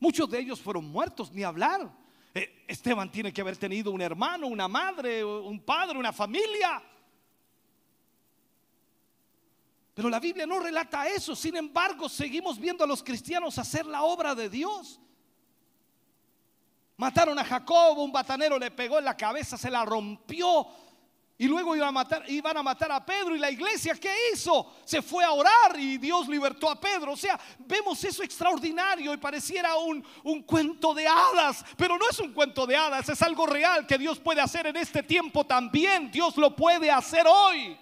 [0.00, 1.92] Muchos de ellos fueron muertos, ni hablar.
[2.34, 6.82] Eh, Esteban tiene que haber tenido un hermano, una madre, un padre, una familia.
[9.92, 11.36] Pero la Biblia no relata eso.
[11.36, 14.98] Sin embargo, seguimos viendo a los cristianos hacer la obra de Dios.
[16.96, 20.66] Mataron a Jacob, un batanero le pegó en la cabeza, se la rompió.
[21.40, 23.34] Y luego iban a, matar, iban a matar a Pedro.
[23.34, 24.74] ¿Y la iglesia qué hizo?
[24.84, 27.12] Se fue a orar y Dios libertó a Pedro.
[27.12, 31.64] O sea, vemos eso extraordinario y pareciera un, un cuento de hadas.
[31.78, 34.76] Pero no es un cuento de hadas, es algo real que Dios puede hacer en
[34.76, 36.10] este tiempo también.
[36.10, 37.74] Dios lo puede hacer hoy.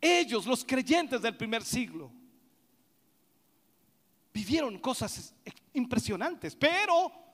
[0.00, 2.12] Ellos, los creyentes del primer siglo,
[4.32, 5.34] vivieron cosas
[5.72, 7.25] impresionantes, pero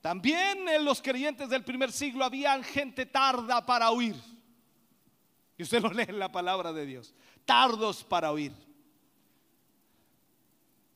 [0.00, 4.16] también en los creyentes del primer siglo había gente tarda para oír.
[5.58, 7.14] Y usted lo lee en la palabra de Dios.
[7.44, 8.52] Tardos para oír.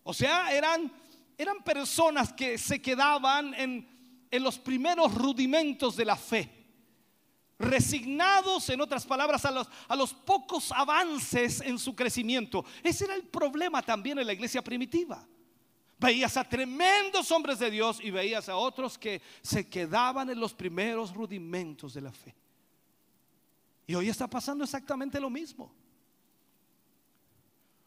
[0.02, 0.92] O sea, eran,
[1.36, 6.50] eran personas que se quedaban en, en los primeros rudimentos de la fe.
[7.58, 12.64] Resignados, en otras palabras, a los, a los pocos avances en su crecimiento.
[12.82, 15.26] Ese era el problema también en la iglesia primitiva.
[16.04, 20.52] Veías a tremendos hombres de Dios y veías a otros que se quedaban en los
[20.52, 22.34] primeros rudimentos de la fe.
[23.86, 25.72] Y hoy está pasando exactamente lo mismo.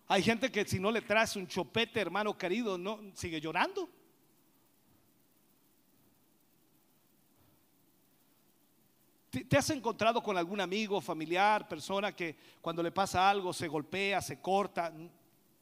[0.08, 3.88] Hay gente que si no le traes un chopete, hermano querido, no sigue llorando.
[9.30, 14.24] ¿Te has encontrado con algún amigo, familiar, persona que cuando le pasa algo se golpea,
[14.24, 14.92] se corta,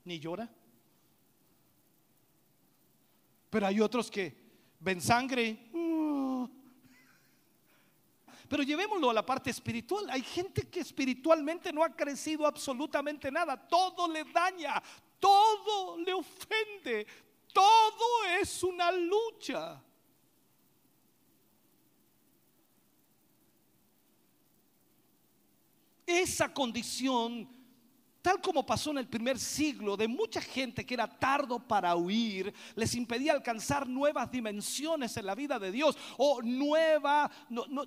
[0.06, 0.50] ni llora?
[3.56, 4.36] Pero hay otros que
[4.82, 5.70] ven sangre.
[5.72, 6.46] Uh.
[8.50, 10.10] Pero llevémoslo a la parte espiritual.
[10.10, 13.56] Hay gente que espiritualmente no ha crecido absolutamente nada.
[13.56, 14.84] Todo le daña,
[15.22, 17.08] todo le ofende,
[17.54, 19.82] todo es una lucha.
[26.06, 27.55] Esa condición
[28.26, 32.52] tal como pasó en el primer siglo, de mucha gente que era tardo para huir,
[32.76, 37.30] les impedía alcanzar nuevas dimensiones en la vida de Dios o nueva,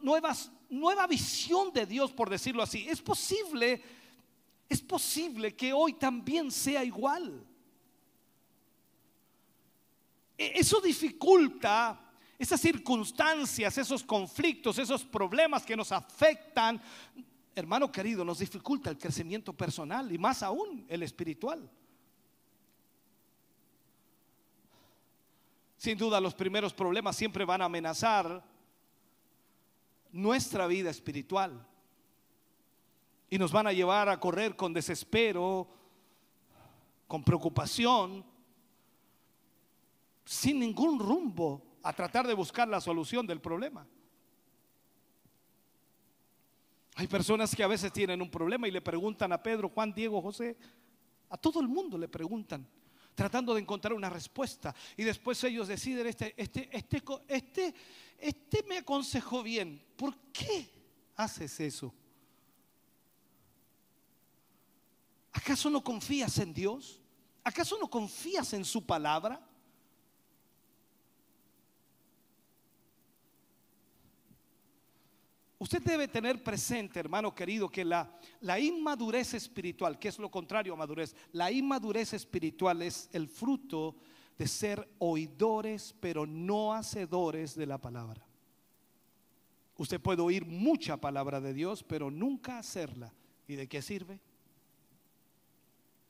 [0.01, 2.87] nuevas, nueva visión de Dios, por decirlo así.
[2.89, 3.83] Es posible,
[4.69, 7.45] es posible que hoy también sea igual.
[10.39, 16.81] E, eso dificulta esas circunstancias, esos conflictos, esos problemas que nos afectan,
[17.59, 21.71] hermano querido, nos dificulta el crecimiento personal y más aún el espiritual.
[25.77, 28.45] Sin duda los primeros problemas siempre van a amenazar
[30.11, 31.67] nuestra vida espiritual
[33.31, 35.69] y nos van a llevar a correr con desespero,
[37.07, 38.25] con preocupación,
[40.25, 43.87] sin ningún rumbo a tratar de buscar la solución del problema.
[46.99, 50.21] Hay personas que a veces tienen un problema y le preguntan a Pedro, Juan, Diego,
[50.21, 50.57] José,
[51.29, 52.69] a todo el mundo le preguntan,
[53.15, 54.75] tratando de encontrar una respuesta.
[54.97, 57.75] Y después ellos deciden, este, este, este, este,
[58.19, 60.69] este me aconsejó bien, ¿por qué
[61.15, 61.95] haces eso?
[65.31, 67.01] ¿Acaso no confías en Dios?
[67.45, 69.48] ¿Acaso no confías en su palabra?
[75.61, 78.09] Usted debe tener presente, hermano querido, que la,
[78.61, 83.97] inmadurez espiritual, que es lo contrario a madurez, la inmadurez espiritual es el fruto
[84.39, 88.25] de ser oidores, pero no hacedores de la palabra.
[89.77, 93.13] Usted puede oír mucha palabra de Dios, pero nunca hacerla.
[93.49, 94.21] ¿Y de qué sirve?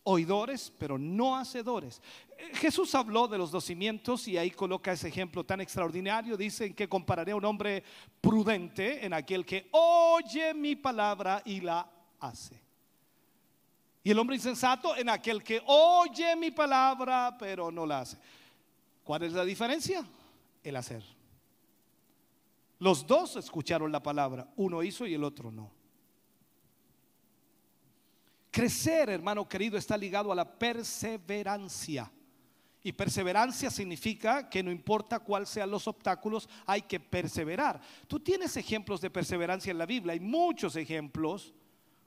[0.09, 2.01] Oidores, pero no hacedores.
[2.39, 6.37] Eh, Jesús habló de los dos cimientos y ahí coloca ese ejemplo tan extraordinario.
[6.37, 7.85] Dicen que compararé a un hombre
[8.21, 11.87] prudente en aquel que oye mi palabra y la
[12.21, 12.59] hace.
[14.03, 18.17] Y el hombre insensato en aquel que oye mi palabra, pero no la hace.
[19.05, 20.03] ¿Cuál es la diferencia?
[20.63, 21.05] El hacer.
[22.79, 25.78] Los dos escucharon la palabra, uno hizo y el otro no.
[28.51, 32.11] Crecer, hermano querido, está ligado a la perseverancia.
[32.83, 37.81] Y perseverancia significa que no importa cuáles sean los obstáculos, hay que perseverar.
[38.07, 41.53] Tú tienes ejemplos de perseverancia en la Biblia, hay muchos ejemplos,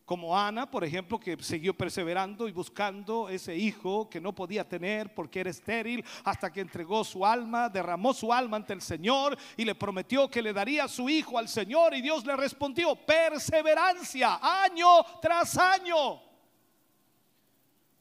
[0.05, 5.13] como Ana, por ejemplo, que siguió perseverando y buscando ese hijo que no podía tener
[5.13, 9.63] porque era estéril, hasta que entregó su alma, derramó su alma ante el Señor y
[9.63, 14.87] le prometió que le daría su hijo al Señor y Dios le respondió, perseverancia, año
[15.21, 16.30] tras año.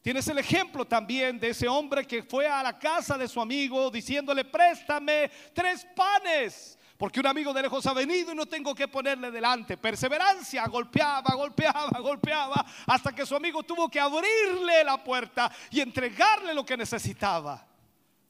[0.03, 3.91] Tienes el ejemplo también de ese hombre que fue a la casa de su amigo
[3.91, 8.89] diciéndole, préstame tres panes, porque un amigo de lejos ha venido y no tengo que
[8.89, 9.77] ponerle delante.
[9.77, 16.55] Perseverancia, golpeaba, golpeaba, golpeaba, hasta que su amigo tuvo que abrirle la puerta y entregarle
[16.55, 17.67] lo que necesitaba.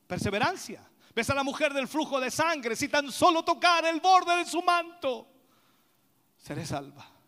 [0.09, 0.85] Perseverancia.
[1.15, 4.45] Ves a la mujer del flujo de sangre, si tan solo tocar el borde de
[4.45, 5.29] su manto,
[6.37, 7.20] seré salva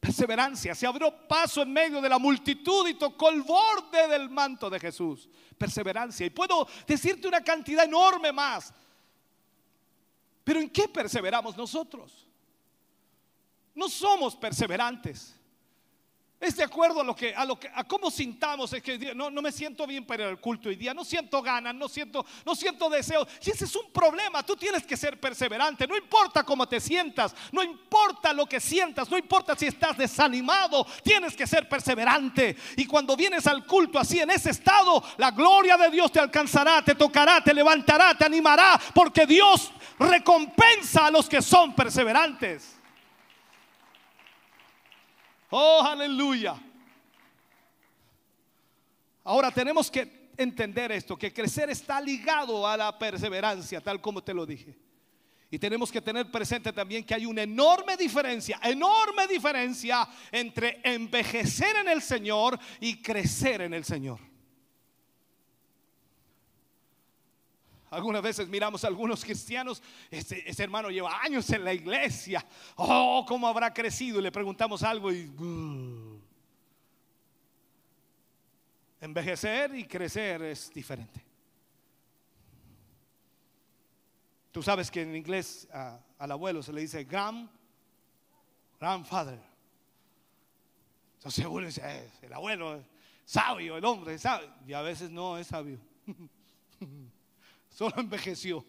[0.00, 4.70] perseverancia, se abrió paso en medio de la multitud y tocó el borde del manto
[4.70, 5.28] de Jesús.
[5.58, 6.26] Perseverancia.
[6.26, 8.72] Y puedo decirte una cantidad enorme más.
[10.42, 12.26] Pero ¿en qué perseveramos nosotros?
[13.74, 15.38] No somos perseverantes.
[16.40, 18.72] Es de acuerdo a lo que, a lo que, a cómo sintamos.
[18.72, 20.94] Es que no, no me siento bien para el culto hoy día.
[20.94, 23.26] No siento ganas, no siento, no siento deseo.
[23.44, 24.42] Y ese es un problema.
[24.42, 25.86] Tú tienes que ser perseverante.
[25.86, 30.86] No importa cómo te sientas, no importa lo que sientas, no importa si estás desanimado.
[31.04, 32.56] Tienes que ser perseverante.
[32.78, 36.82] Y cuando vienes al culto así en ese estado, la gloria de Dios te alcanzará,
[36.82, 42.79] te tocará, te levantará, te animará, porque Dios recompensa a los que son perseverantes.
[45.50, 46.56] Oh, aleluya.
[49.24, 54.32] Ahora tenemos que entender esto, que crecer está ligado a la perseverancia, tal como te
[54.32, 54.76] lo dije.
[55.50, 61.76] Y tenemos que tener presente también que hay una enorme diferencia, enorme diferencia entre envejecer
[61.76, 64.29] en el Señor y crecer en el Señor.
[67.90, 73.24] Algunas veces miramos a algunos cristianos, este, ese hermano lleva años en la iglesia, oh,
[73.26, 74.20] ¿cómo habrá crecido?
[74.20, 75.26] Y le preguntamos algo y...
[75.26, 76.20] Uh,
[79.00, 81.24] envejecer y crecer es diferente.
[84.52, 85.68] Tú sabes que en inglés
[86.18, 87.48] al abuelo se le dice grand,
[88.78, 89.40] grandfather.
[91.14, 92.86] Entonces uno dice, eh, el abuelo es
[93.24, 94.52] sabio, el hombre es sabio.
[94.66, 95.78] Y a veces no es sabio.
[97.70, 98.64] Solo envejeció.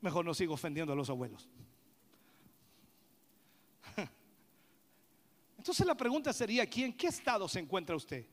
[0.00, 1.48] Mejor no sigo ofendiendo a los abuelos.
[5.56, 8.26] Entonces la pregunta sería, ¿aquí en qué estado se encuentra usted?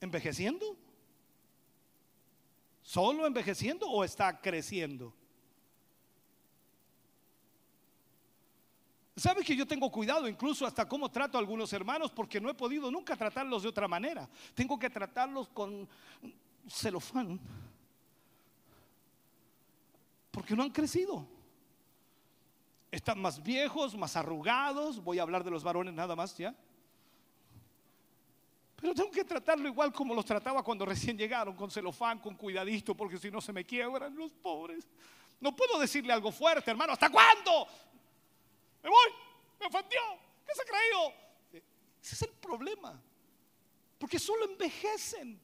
[0.00, 0.76] ¿Envejeciendo?
[2.82, 5.14] ¿Solo envejeciendo o está creciendo?
[9.18, 12.54] ¿Sabe que yo tengo cuidado incluso hasta cómo trato a algunos hermanos porque no he
[12.54, 14.28] podido nunca tratarlos de otra manera?
[14.54, 15.88] Tengo que tratarlos con
[16.68, 17.40] celofán
[20.30, 21.26] porque no han crecido.
[22.92, 25.02] Están más viejos, más arrugados.
[25.02, 26.54] Voy a hablar de los varones nada más ya.
[28.76, 32.94] Pero tengo que tratarlo igual como los trataba cuando recién llegaron, con celofán, con cuidadito,
[32.94, 34.86] porque si no se me quiebran los pobres.
[35.40, 36.92] No puedo decirle algo fuerte, hermano.
[36.92, 37.66] ¿Hasta cuándo?
[38.82, 39.08] Me voy,
[39.60, 40.00] me ofendió.
[40.46, 41.12] ¿Qué se ha creído?
[42.02, 43.00] Ese es el problema.
[43.98, 45.40] Porque solo envejecen.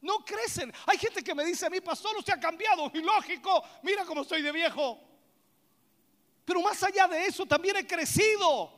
[0.00, 0.72] No crecen.
[0.86, 2.90] Hay gente que me dice a mí, pastor, usted ha cambiado.
[2.92, 5.00] Y lógico, mira cómo estoy de viejo.
[6.44, 8.70] Pero más allá de eso, también he crecido.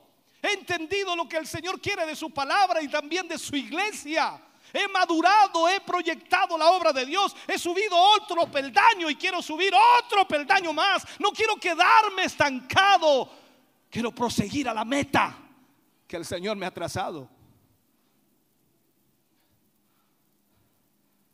[0.43, 4.41] He entendido lo que el Señor quiere de su palabra y también de su iglesia.
[4.73, 9.73] He madurado, he proyectado la obra de Dios, he subido otro peldaño y quiero subir
[9.99, 11.05] otro peldaño más.
[11.19, 13.31] No quiero quedarme estancado,
[13.97, 15.39] quiero proseguir a la meta
[16.07, 17.31] que el Señor me ha trazado.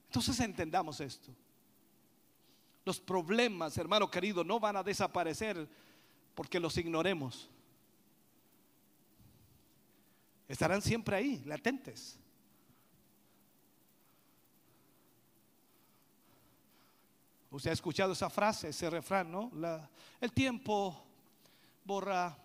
[0.06, 1.34] Entonces entendamos esto.
[2.84, 5.68] Los problemas, hermano querido, no van a desaparecer
[6.36, 7.50] porque los ignoremos.
[10.46, 12.16] Estarán siempre ahí, latentes.
[17.50, 19.50] Usted ha escuchado esa frase, ese refrán, ¿no?
[20.20, 21.04] el tiempo
[21.84, 22.38] borra.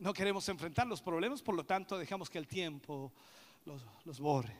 [0.00, 3.12] No queremos enfrentar los problemas, por lo tanto dejamos que el tiempo
[3.66, 4.56] los, los borre.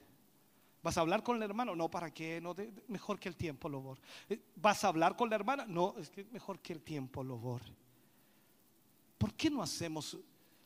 [0.82, 1.74] ¿Vas a hablar con el hermano?
[1.74, 2.40] No, ¿para qué?
[2.40, 2.54] No,
[2.88, 4.00] mejor que el tiempo lo borre.
[4.28, 5.66] Eh, ¿Vas a hablar con la hermana?
[5.66, 7.74] No, es que mejor que el tiempo lo borre.
[9.18, 10.16] ¿Por qué no hacemos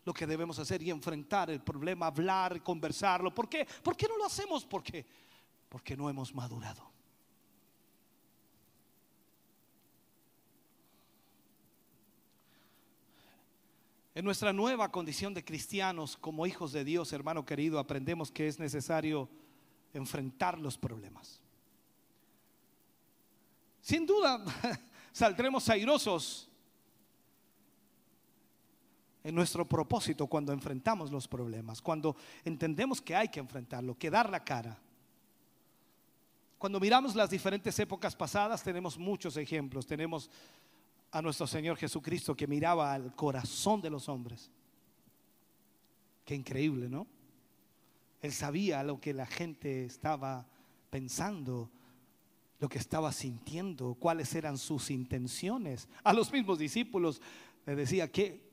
[0.04, 3.34] lo que debemos hacer y enfrentar el problema, hablar, conversarlo?
[3.34, 3.66] ¿Por qué?
[3.82, 4.64] ¿Por qué no lo hacemos?
[4.64, 5.04] Porque,
[5.68, 6.93] porque no hemos madurado.
[14.14, 18.60] En nuestra nueva condición de cristianos como hijos de Dios, hermano querido, aprendemos que es
[18.60, 19.28] necesario
[19.92, 21.40] enfrentar los problemas.
[23.80, 24.44] Sin duda,
[25.12, 26.48] saldremos airosos
[29.24, 34.30] en nuestro propósito cuando enfrentamos los problemas, cuando entendemos que hay que enfrentarlo, que dar
[34.30, 34.78] la cara.
[36.56, 39.86] Cuando miramos las diferentes épocas pasadas tenemos muchos ejemplos.
[39.86, 40.30] Tenemos
[41.14, 44.50] a nuestro Señor Jesucristo que miraba al corazón de los hombres.
[46.24, 47.06] Qué increíble, ¿no?
[48.20, 50.44] Él sabía lo que la gente estaba
[50.90, 51.70] pensando,
[52.58, 55.88] lo que estaba sintiendo, cuáles eran sus intenciones.
[56.02, 57.22] A los mismos discípulos
[57.64, 58.50] le decía, ¿qué,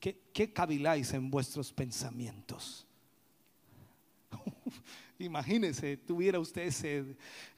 [0.00, 2.86] qué, caviláis en vuestros pensamientos?
[5.18, 7.04] Imagínese, tuviera usted esa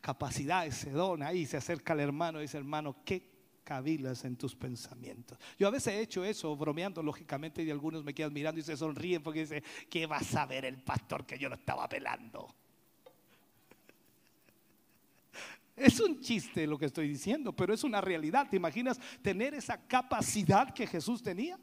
[0.00, 3.33] capacidad, ese don ahí, se acerca al hermano y dice, hermano, ¿qué
[3.64, 5.38] cavilas en tus pensamientos.
[5.58, 8.76] Yo a veces he hecho eso, bromeando lógicamente, y algunos me quedan mirando y se
[8.76, 12.54] sonríen porque dicen, ¿qué va a saber el pastor que yo lo estaba pelando?
[15.76, 18.46] Es un chiste lo que estoy diciendo, pero es una realidad.
[18.48, 21.58] ¿Te imaginas tener esa capacidad que Jesús tenía?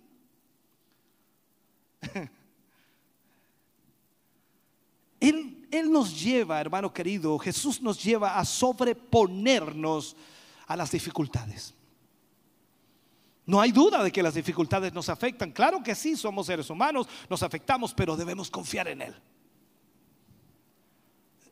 [5.22, 10.18] Él, él, nos lleva, hermano querido, Jesús nos lleva a sobreponernos
[10.66, 11.76] a las dificultades.
[13.46, 15.52] No hay duda de que las dificultades nos afectan.
[15.52, 19.16] Claro que sí, somos seres humanos, nos afectamos, pero debemos confiar en Él.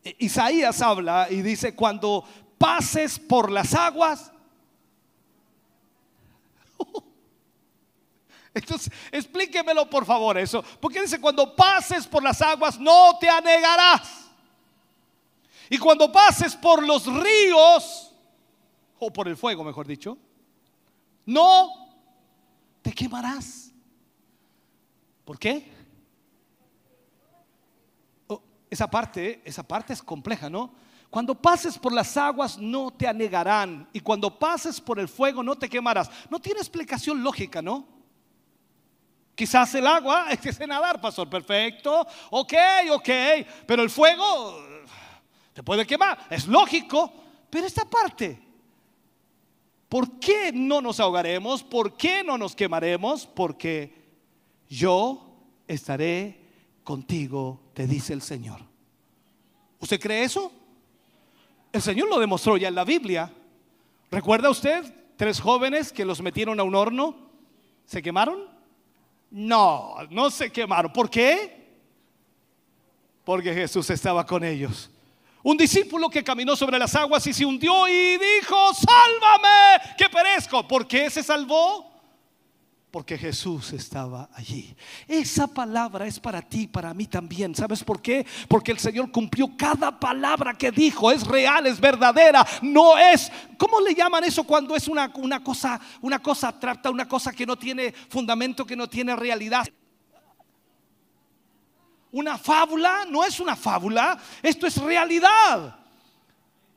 [0.04, 2.24] E, Isaías habla y dice, cuando
[2.58, 4.32] pases por las aguas,
[8.54, 14.28] entonces explíquemelo por favor eso, porque dice, cuando pases por las aguas no te anegarás.
[15.72, 18.12] Y cuando pases por los ríos,
[18.98, 20.18] o por el fuego, mejor dicho,
[21.26, 21.79] no
[22.90, 23.72] te quemarás.
[25.24, 25.72] ¿Por qué?
[28.26, 30.74] Oh, esa parte, esa parte es compleja, ¿no?
[31.12, 35.56] Cuando pases por las aguas no te anegarán y cuando pases por el fuego no
[35.56, 36.10] te quemarás.
[36.32, 37.88] No tiene explicación lógica, ¿no?
[39.36, 42.54] Quizás el agua es que se nadar, pastor, perfecto, ok,
[42.94, 43.10] ok,
[43.68, 44.64] pero el fuego
[45.54, 47.14] te puede quemar, es lógico,
[47.52, 48.49] pero esta parte,
[49.90, 51.64] ¿Por qué no nos ahogaremos?
[51.64, 53.26] ¿Por qué no nos quemaremos?
[53.26, 53.94] Porque
[54.70, 55.36] yo
[55.68, 56.40] estaré
[56.84, 58.62] contigo, te dice el Señor.
[59.80, 60.52] ¿Usted cree eso?
[61.74, 63.32] El Señor lo demostró ya en la Biblia.
[64.12, 67.14] ¿Recuerda usted tres jóvenes que los metieron a un horno.
[67.86, 68.40] ¿Se quemaron?
[69.30, 70.94] No, no se quemaron.
[70.94, 71.68] ¿Por qué?
[73.26, 74.90] Porque Jesús estaba con ellos.
[75.42, 80.68] Un discípulo que caminó sobre las aguas y se hundió y dijo, sálvame, que perezco.
[80.68, 81.90] ¿Por qué se salvó?
[82.92, 84.76] Porque Jesús estaba allí.
[85.08, 87.54] Esa palabra es para ti, para mí también.
[87.56, 88.26] ¿Sabes por qué?
[88.48, 91.12] Porque el Señor cumplió cada palabra que dijo.
[91.12, 92.46] Es real, es verdadera.
[92.64, 95.14] No es, ¿cómo le llaman eso cuando es una,
[95.44, 99.66] cosa, una cosa abstracta, una cosa que no tiene fundamento, que no tiene realidad?
[102.12, 105.76] Una fábula no es una fábula, esto es realidad.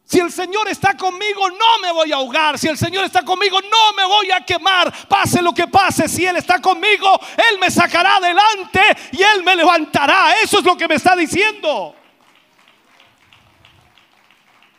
[0.04, 2.58] Si el Señor está conmigo, no me voy a ahogar.
[2.58, 4.92] Si el Señor está conmigo, no me voy a quemar.
[5.08, 7.18] Pase lo que pase, si Él está conmigo,
[7.50, 8.80] Él me sacará adelante
[9.12, 10.38] y Él me levantará.
[10.42, 11.94] Eso es lo que me está diciendo.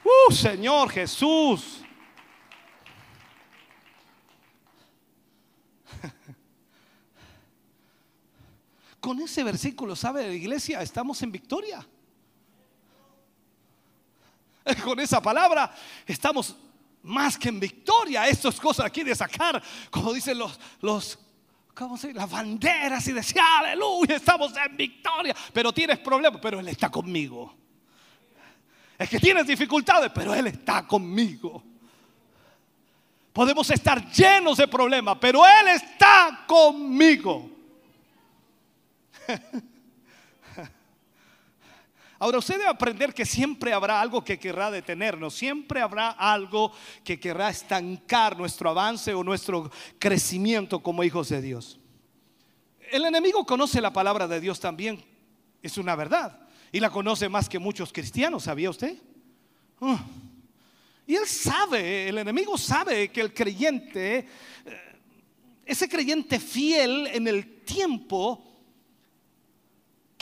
[0.04, 1.83] Uh, Señor Jesús.
[9.04, 10.82] Con ese versículo, ¿sabe la iglesia?
[10.82, 11.86] Estamos en victoria.
[14.82, 15.76] Con esa palabra
[16.08, 16.56] estamos
[17.02, 18.26] más que en victoria.
[18.30, 21.20] Estas cosas aquí de sacar, como dicen los, los
[21.74, 25.36] ¿cómo se Las banderas y decir, aleluya, estamos en victoria.
[25.52, 27.54] Pero tienes problemas, pero Él está conmigo.
[28.98, 31.62] Es que tienes dificultades, pero Él está conmigo.
[33.34, 37.53] Podemos estar llenos de problemas, pero Él está conmigo.
[42.24, 46.72] Ahora usted debe aprender que siempre habrá algo que querrá detenernos, siempre habrá algo
[47.04, 49.70] que querrá estancar nuestro avance o nuestro
[50.00, 51.82] crecimiento como hijos de Dios.
[52.92, 55.04] El enemigo conoce la palabra de Dios también,
[55.62, 58.98] es una verdad, y la conoce más que muchos cristianos, ¿sabía usted?
[61.06, 64.28] Y él sabe, el enemigo sabe que el creyente, eh,
[65.66, 68.53] ese creyente fiel en el tiempo,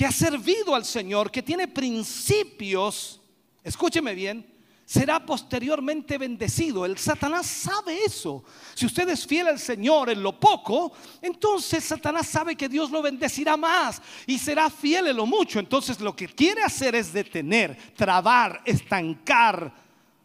[0.02, 3.22] que ha servido al Señor, que tiene principios,
[3.64, 4.44] escúcheme bien,
[4.84, 6.88] será posteriormente bendecido.
[6.88, 8.44] El Satanás sabe eso.
[8.74, 10.92] Si usted es fiel al Señor en lo poco,
[11.22, 15.60] entonces Satanás sabe que Dios lo bendecirá más y será fiel en lo mucho.
[15.60, 19.72] Entonces lo que quiere hacer es detener, trabar, estancar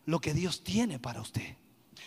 [0.07, 1.55] lo que Dios tiene para usted.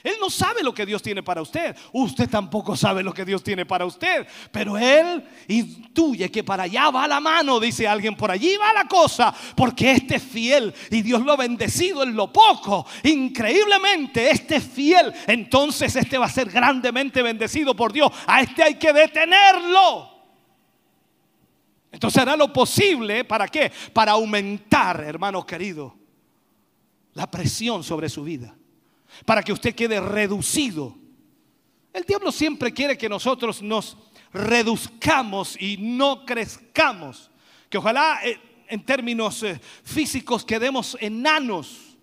[0.04, 1.76] Él no sabe lo que Dios tiene para usted.
[1.92, 4.26] Usted tampoco sabe lo que Dios tiene para usted.
[4.52, 8.88] Pero Él intuye que para allá va la mano, dice alguien, por allí va la
[8.88, 9.34] cosa.
[9.56, 12.86] Porque este es fiel y Dios lo ha bendecido en lo poco.
[13.04, 15.14] Increíblemente, este es fiel.
[15.28, 18.12] Entonces este va a ser grandemente bendecido por Dios.
[18.26, 20.18] A este hay que detenerlo.
[21.92, 23.72] Entonces hará lo posible, ¿para qué?
[23.92, 25.98] Para aumentar, hermano querido,
[27.14, 28.59] la presión sobre su vida
[29.26, 30.96] para que usted quede reducido.
[31.94, 33.98] El diablo siempre quiere que nosotros nos
[34.34, 37.30] reduzcamos y no crezcamos.
[37.70, 41.98] Que ojalá eh, en términos eh, físicos quedemos enanos,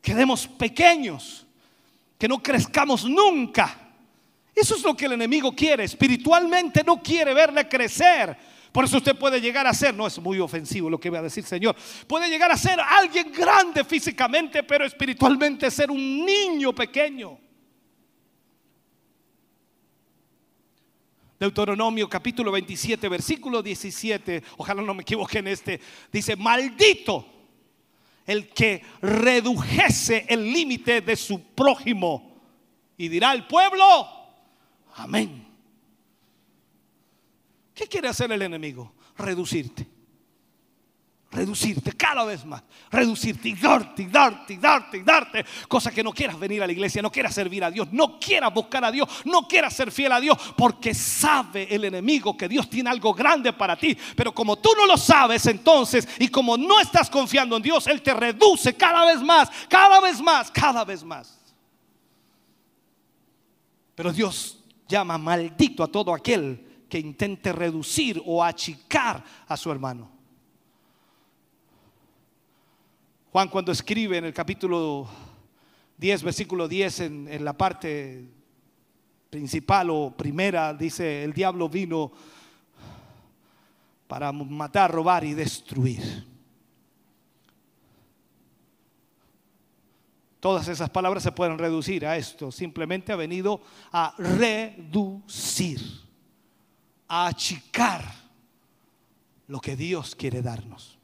[0.00, 1.46] quedemos pequeños,
[2.18, 3.76] que no crezcamos nunca.
[4.54, 5.84] Eso es lo que el enemigo quiere.
[5.84, 8.36] Espiritualmente no quiere verle crecer.
[8.72, 11.22] Por eso usted puede llegar a ser, no es muy ofensivo lo que voy a
[11.22, 11.74] decir Señor,
[12.06, 17.38] puede llegar a ser alguien grande físicamente, pero espiritualmente ser un niño pequeño.
[21.38, 25.80] Deuteronomio capítulo 27, versículo 17, ojalá no me equivoque en este,
[26.12, 27.26] dice, maldito
[28.26, 32.40] el que redujese el límite de su prójimo.
[32.96, 34.06] Y dirá el pueblo,
[34.94, 35.49] amén.
[37.80, 38.92] ¿Qué quiere hacer el enemigo?
[39.16, 39.88] Reducirte.
[41.30, 42.62] Reducirte cada vez más.
[42.90, 45.46] Reducirte y darte y darte y darte y darte.
[45.66, 48.52] Cosa que no quieras venir a la iglesia, no quieras servir a Dios, no quieras
[48.52, 50.36] buscar a Dios, no quieras ser fiel a Dios.
[50.58, 53.96] Porque sabe el enemigo que Dios tiene algo grande para ti.
[54.14, 58.02] Pero como tú no lo sabes entonces y como no estás confiando en Dios, Él
[58.02, 61.40] te reduce cada vez más, cada vez más, cada vez más.
[63.94, 70.10] Pero Dios llama maldito a todo aquel que intente reducir o achicar a su hermano.
[73.32, 75.08] Juan cuando escribe en el capítulo
[75.96, 78.28] 10, versículo 10, en, en la parte
[79.30, 82.10] principal o primera, dice, el diablo vino
[84.08, 86.28] para matar, robar y destruir.
[90.40, 92.50] Todas esas palabras se pueden reducir a esto.
[92.50, 93.60] Simplemente ha venido
[93.92, 96.09] a reducir
[97.12, 98.04] a achicar
[99.48, 100.96] lo que Dios quiere darnos.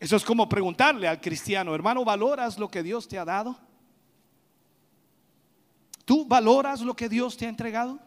[0.00, 3.54] Eso es como preguntarle al cristiano, hermano, ¿valoras lo que Dios te ha dado?
[6.06, 7.98] ¿Tú valoras lo que Dios te ha entregado?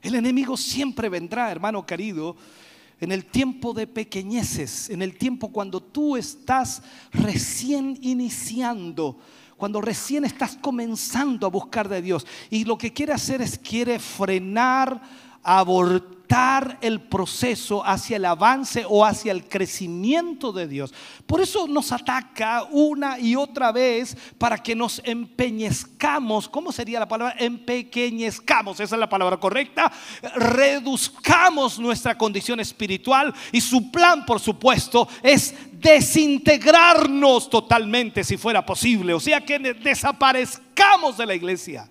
[0.00, 2.36] El enemigo siempre vendrá, hermano querido,
[3.02, 9.18] en el tiempo de pequeñeces, en el tiempo cuando tú estás recién iniciando,
[9.56, 12.24] cuando recién estás comenzando a buscar de Dios.
[12.48, 15.02] Y lo que quiere hacer es quiere frenar,
[15.42, 16.21] abortar
[16.80, 20.94] el proceso hacia el avance o hacia el crecimiento de Dios.
[21.26, 26.48] Por eso nos ataca una y otra vez para que nos empeñezcamos.
[26.48, 27.36] ¿Cómo sería la palabra?
[27.38, 29.92] Empequeñezcamos, esa es la palabra correcta.
[30.36, 39.12] Reduzcamos nuestra condición espiritual y su plan, por supuesto, es desintegrarnos totalmente si fuera posible.
[39.12, 41.90] O sea que desaparezcamos de la iglesia.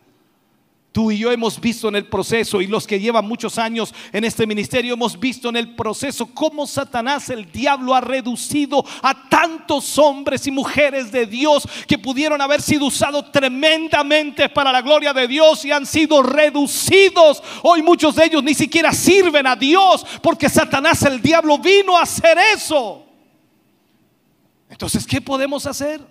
[0.91, 4.25] Tú y yo hemos visto en el proceso y los que llevan muchos años en
[4.25, 9.97] este ministerio hemos visto en el proceso cómo Satanás, el diablo, ha reducido a tantos
[9.97, 15.29] hombres y mujeres de Dios que pudieron haber sido usados tremendamente para la gloria de
[15.29, 17.41] Dios y han sido reducidos.
[17.63, 22.01] Hoy muchos de ellos ni siquiera sirven a Dios porque Satanás, el diablo, vino a
[22.01, 23.05] hacer eso.
[24.69, 26.01] Entonces, ¿qué podemos hacer?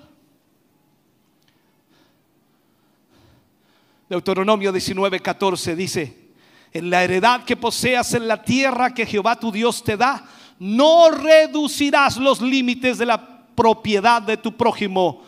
[4.11, 6.33] Deuteronomio 19:14 dice,
[6.73, 11.11] en la heredad que poseas en la tierra que Jehová tu Dios te da, no
[11.13, 15.23] reducirás los límites de la propiedad de tu prójimo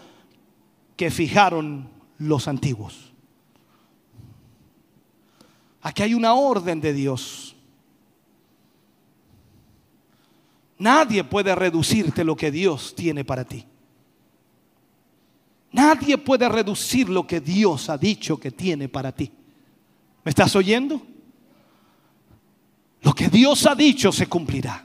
[0.97, 3.13] que fijaron los antiguos.
[5.81, 7.55] Aquí hay una orden de Dios.
[10.79, 13.65] Nadie puede reducirte lo que Dios tiene para ti.
[15.73, 19.31] Nadie puede reducir lo que Dios ha dicho que tiene para ti.
[20.25, 21.01] ¿Me estás oyendo?
[23.01, 24.85] Lo que Dios ha dicho se cumplirá.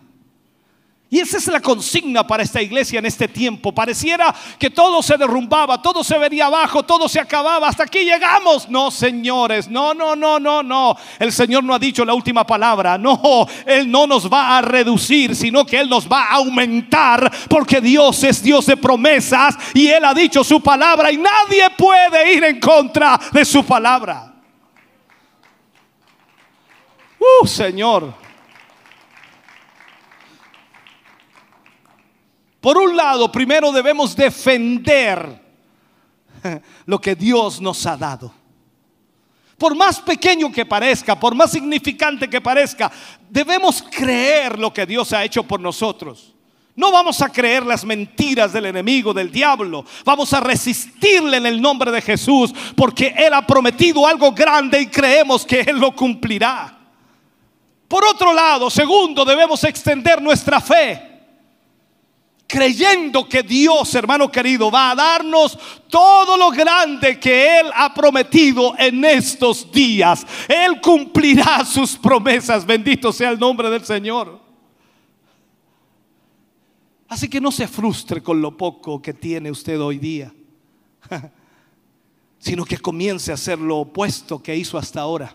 [1.10, 3.74] Y esa es la consigna para esta iglesia en este tiempo.
[3.74, 7.70] Pareciera que todo se derrumbaba, todo se venía abajo, todo se acababa.
[7.70, 8.68] Hasta aquí llegamos.
[8.68, 10.98] No, señores, no, no, no, no, no.
[11.18, 12.98] El Señor no ha dicho la última palabra.
[12.98, 17.32] No, Él no nos va a reducir, sino que Él nos va a aumentar.
[17.48, 22.34] Porque Dios es Dios de promesas y Él ha dicho su palabra y nadie puede
[22.34, 24.34] ir en contra de su palabra.
[27.18, 28.27] Uh, Señor.
[32.62, 35.42] Por un lado, primero debemos defender
[36.86, 38.34] lo que Dios nos ha dado.
[39.58, 42.92] Por más pequeño que parezca, por más significante que parezca,
[43.30, 46.34] debemos creer lo que Dios ha hecho por nosotros.
[46.76, 49.84] No vamos a creer las mentiras del enemigo, del diablo.
[50.06, 54.88] Vamos a resistirle en el nombre de Jesús porque Él ha prometido algo grande y
[54.88, 56.78] creemos que Él lo cumplirá.
[57.88, 61.07] Por otro lado, segundo, debemos extender nuestra fe
[62.48, 68.74] creyendo que Dios, hermano querido, va a darnos todo lo grande que Él ha prometido
[68.80, 70.26] en estos días.
[70.48, 72.66] Él cumplirá sus promesas.
[72.66, 74.40] Bendito sea el nombre del Señor.
[77.10, 80.34] Así que no se frustre con lo poco que tiene usted hoy día,
[82.40, 85.34] sino que comience a hacer lo opuesto que hizo hasta ahora.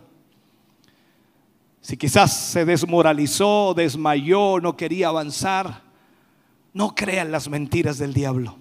[1.81, 5.83] Si quizás se desmoralizó, desmayó, no quería avanzar,
[6.73, 8.59] no crea las mentiras del diablo.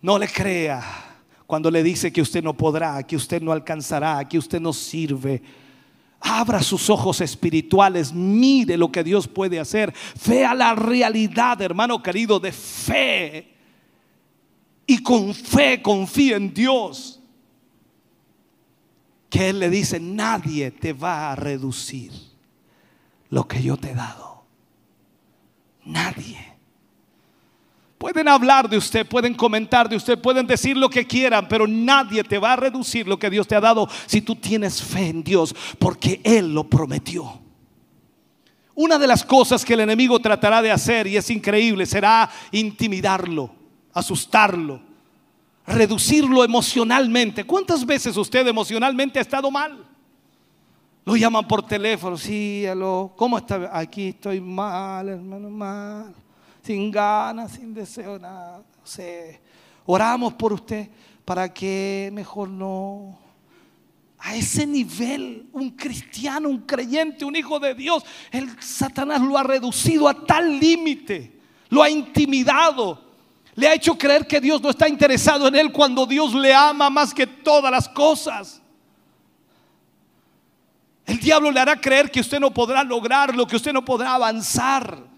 [0.00, 0.82] No le crea
[1.46, 5.42] cuando le dice que usted no podrá, que usted no alcanzará, que usted no sirve.
[6.20, 9.92] Abra sus ojos espirituales, mire lo que Dios puede hacer.
[10.26, 13.54] Vea la realidad, hermano querido, de fe.
[14.86, 17.20] Y con fe confía en Dios.
[19.28, 22.12] Que Él le dice, nadie te va a reducir
[23.30, 24.33] lo que yo te he dado.
[25.84, 26.54] Nadie.
[27.98, 32.22] Pueden hablar de usted, pueden comentar de usted, pueden decir lo que quieran, pero nadie
[32.22, 35.24] te va a reducir lo que Dios te ha dado si tú tienes fe en
[35.24, 37.40] Dios, porque Él lo prometió.
[38.74, 43.54] Una de las cosas que el enemigo tratará de hacer, y es increíble, será intimidarlo,
[43.92, 44.82] asustarlo,
[45.66, 47.44] reducirlo emocionalmente.
[47.44, 49.93] ¿Cuántas veces usted emocionalmente ha estado mal?
[51.04, 53.70] Lo llaman por teléfono, sí, aló, ¿cómo está?
[53.72, 56.14] Aquí estoy mal, hermano, mal,
[56.62, 58.58] sin ganas, sin deseo, nada.
[58.58, 59.38] No sé.
[59.84, 60.88] Oramos por usted
[61.24, 63.18] para que mejor no.
[64.18, 69.42] A ese nivel, un cristiano, un creyente, un hijo de Dios, el Satanás lo ha
[69.42, 72.98] reducido a tal límite, lo ha intimidado,
[73.54, 76.88] le ha hecho creer que Dios no está interesado en él cuando Dios le ama
[76.88, 78.62] más que todas las cosas.
[81.06, 85.14] El diablo le hará creer que usted no podrá lograrlo, que usted no podrá avanzar.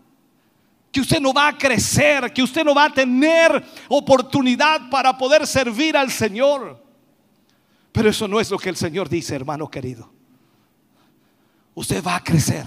[0.92, 5.46] que usted no va a crecer, que usted no va a tener oportunidad para poder
[5.46, 6.82] servir al Señor.
[7.92, 10.10] Pero eso no es lo que el Señor dice, hermano querido.
[11.74, 12.64] Usted va a crecer.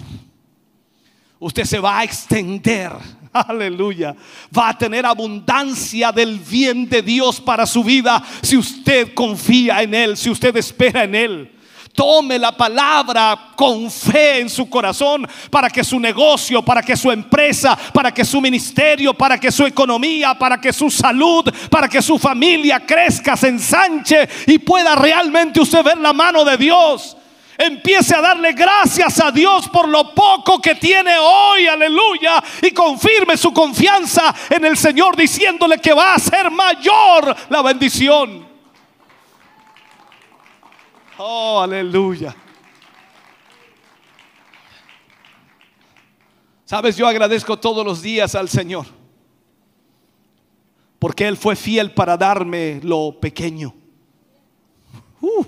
[1.40, 2.92] Usted se va a extender.
[3.34, 4.16] Aleluya.
[4.56, 9.96] Va a tener abundancia del bien de Dios para su vida si usted confía en
[9.96, 11.59] Él, si usted espera en Él.
[12.00, 17.12] Tome la palabra con fe en su corazón para que su negocio, para que su
[17.12, 22.02] empresa, para que su ministerio, para que su economía, para que su salud, para que
[22.02, 27.18] su familia crezca, se ensanche y pueda realmente usted ver la mano de Dios.
[27.58, 33.36] Empiece a darle gracias a Dios por lo poco que tiene hoy, aleluya, y confirme
[33.36, 38.49] su confianza en el Señor diciéndole que va a ser mayor la bendición.
[41.22, 42.34] Oh, aleluya.
[46.64, 48.86] Sabes, yo agradezco todos los días al Señor.
[50.98, 53.76] Porque Él fue fiel para darme lo pequeño.
[55.20, 55.44] Uh,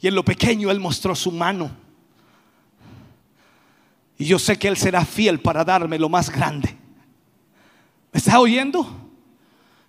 [0.00, 1.68] y en lo pequeño Él mostró su mano.
[4.16, 6.68] Y yo sé que Él será fiel para darme lo más grande.
[8.12, 8.86] ¿Me está oyendo?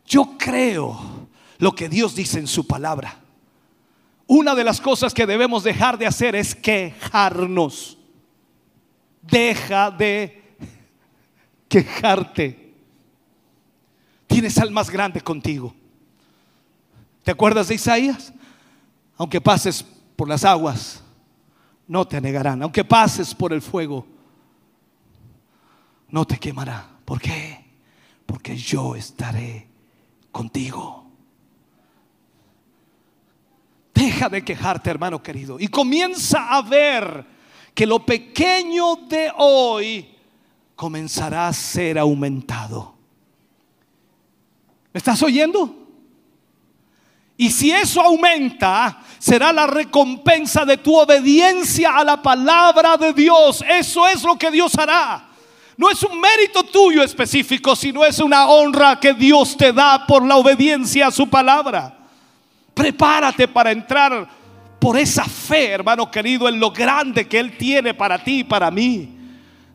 [0.03, 1.27] Yo creo
[1.59, 3.22] lo que Dios dice en su palabra.
[4.27, 7.97] Una de las cosas que debemos dejar de hacer es quejarnos.
[9.21, 10.55] Deja de
[11.67, 12.73] quejarte.
[14.27, 15.73] Tienes al más grande contigo.
[17.23, 18.33] ¿Te acuerdas de Isaías?
[19.17, 19.83] Aunque pases
[20.15, 21.03] por las aguas,
[21.87, 22.61] no te negarán.
[22.63, 24.05] Aunque pases por el fuego,
[26.09, 26.89] no te quemará.
[27.05, 27.65] ¿Por qué?
[28.25, 29.67] Porque yo estaré
[30.31, 31.02] contigo.
[34.03, 37.25] Deja de quejarte, hermano querido, y comienza a ver
[37.73, 40.13] que lo pequeño de hoy
[40.75, 42.95] comenzará a ser aumentado.
[44.91, 45.87] ¿Me estás oyendo?
[47.37, 53.63] Y si eso aumenta, será la recompensa de tu obediencia a la palabra de Dios.
[53.69, 55.29] Eso es lo que Dios hará.
[55.77, 60.25] No es un mérito tuyo específico, sino es una honra que Dios te da por
[60.25, 62.02] la obediencia a su palabra.
[62.73, 64.27] Prepárate para entrar
[64.79, 68.69] por esa fe, hermano querido, en lo grande que Él tiene para ti y para
[68.69, 69.17] mí.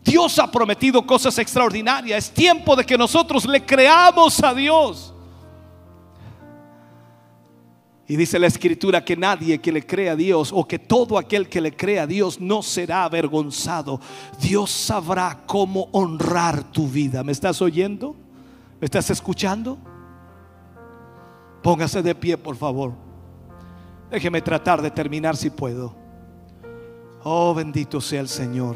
[0.05, 2.27] Dios ha prometido cosas extraordinarias.
[2.27, 5.15] Es tiempo de que nosotros le creamos a Dios.
[8.11, 11.47] Y dice la escritura que nadie que le crea a Dios o que todo aquel
[11.49, 14.01] que le crea a Dios no será avergonzado.
[14.41, 17.23] Dios sabrá cómo honrar tu vida.
[17.23, 18.17] ¿Me estás oyendo?
[18.81, 19.79] ¿Me estás escuchando?
[21.69, 22.95] Póngase de pie, por favor.
[24.11, 25.95] Déjeme tratar de terminar si puedo.
[27.25, 28.75] Oh, bendito sea el Señor.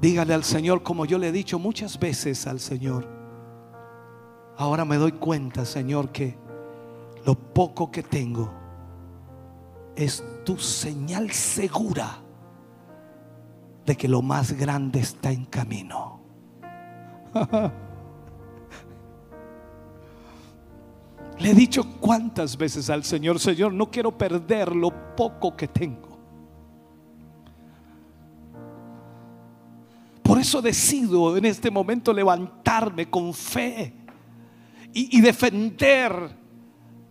[0.00, 3.06] Dígale al Señor como yo le he dicho muchas veces al Señor.
[4.56, 6.36] Ahora me doy cuenta, Señor, que
[7.24, 8.50] lo poco que tengo
[9.94, 12.25] es tu señal segura
[13.86, 16.20] de que lo más grande está en camino.
[21.38, 26.16] Le he dicho cuántas veces al Señor, Señor, no quiero perder lo poco que tengo.
[30.22, 33.94] Por eso decido en este momento levantarme con fe
[34.92, 36.36] y, y, defender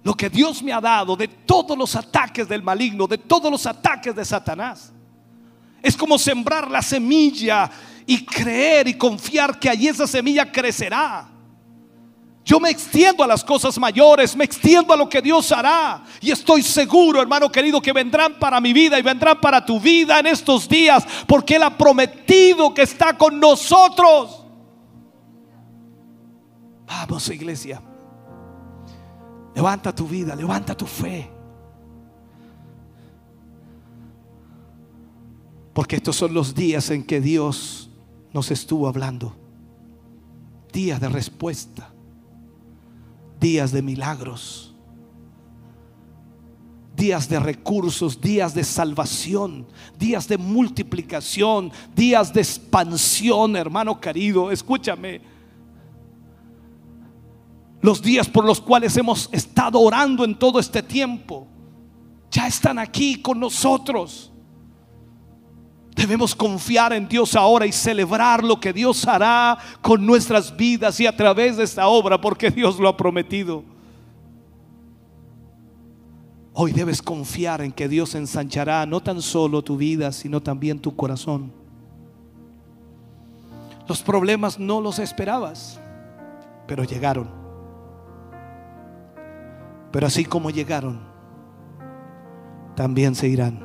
[0.04, 3.66] lo que Dios me ha dado de todos los ataques del maligno, de todos los
[3.66, 4.95] ataques de Satanás.
[5.86, 7.70] Es como sembrar la semilla
[8.08, 11.30] y creer y confiar que allí esa semilla crecerá.
[12.44, 16.04] Yo me extiendo a las cosas mayores, me extiendo a lo que Dios hará.
[16.22, 20.18] Y estoy seguro, hermano querido, que vendrán para mi vida y vendrán para tu vida
[20.18, 24.44] en estos días, porque Él ha prometido que está con nosotros.
[26.88, 27.80] Vamos, iglesia.
[29.54, 31.35] Levanta tu vida, levanta tu fe.
[35.76, 37.90] Porque estos son los días en que Dios
[38.32, 39.36] nos estuvo hablando.
[40.72, 41.94] Días de respuesta.
[43.42, 44.74] Días de milagros.
[46.96, 49.68] Días de recursos, días de salvación,
[50.00, 54.52] días de multiplicación, días de expansión, hermano querido.
[54.52, 55.20] Escúchame.
[57.82, 61.48] Los días por los cuales hemos estado orando en todo este tiempo
[62.32, 64.32] ya están aquí con nosotros.
[65.96, 71.08] Debemos confiar en Dios ahora y celebrar lo que Dios hará con nuestras vidas y
[71.08, 73.64] a través de esta obra, porque Dios lo ha prometido.
[76.52, 80.94] Hoy debes confiar en que Dios ensanchará no tan solo tu vida, sino también tu
[80.94, 81.54] corazón.
[83.88, 85.80] Los problemas no los esperabas,
[86.68, 87.30] pero llegaron.
[89.94, 91.00] Pero así como llegaron,
[92.76, 93.65] también se irán.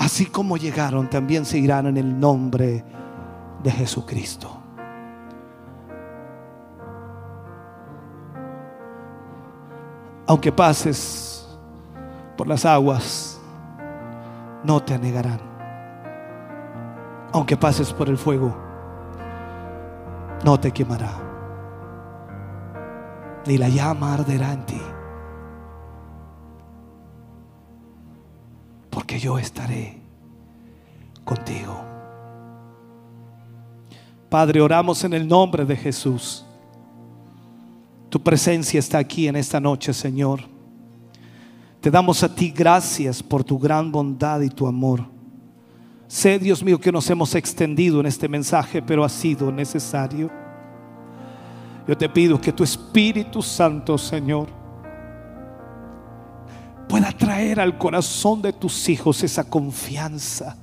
[0.00, 2.82] Así como llegaron, también se irán en el nombre
[3.62, 4.50] de Jesucristo.
[10.26, 11.46] Aunque pases
[12.34, 13.38] por las aguas,
[14.64, 15.40] no te anegarán.
[17.32, 18.56] Aunque pases por el fuego,
[20.42, 21.12] no te quemará.
[23.44, 24.80] Ni la llama arderá en ti.
[28.90, 29.98] Porque yo estaré
[31.24, 31.80] contigo.
[34.28, 36.44] Padre, oramos en el nombre de Jesús.
[38.08, 40.40] Tu presencia está aquí en esta noche, Señor.
[41.80, 45.04] Te damos a ti gracias por tu gran bondad y tu amor.
[46.06, 50.30] Sé, Dios mío, que nos hemos extendido en este mensaje, pero ha sido necesario.
[51.86, 54.48] Yo te pido que tu Espíritu Santo, Señor,
[56.90, 60.56] pueda traer al corazón de tus hijos esa confianza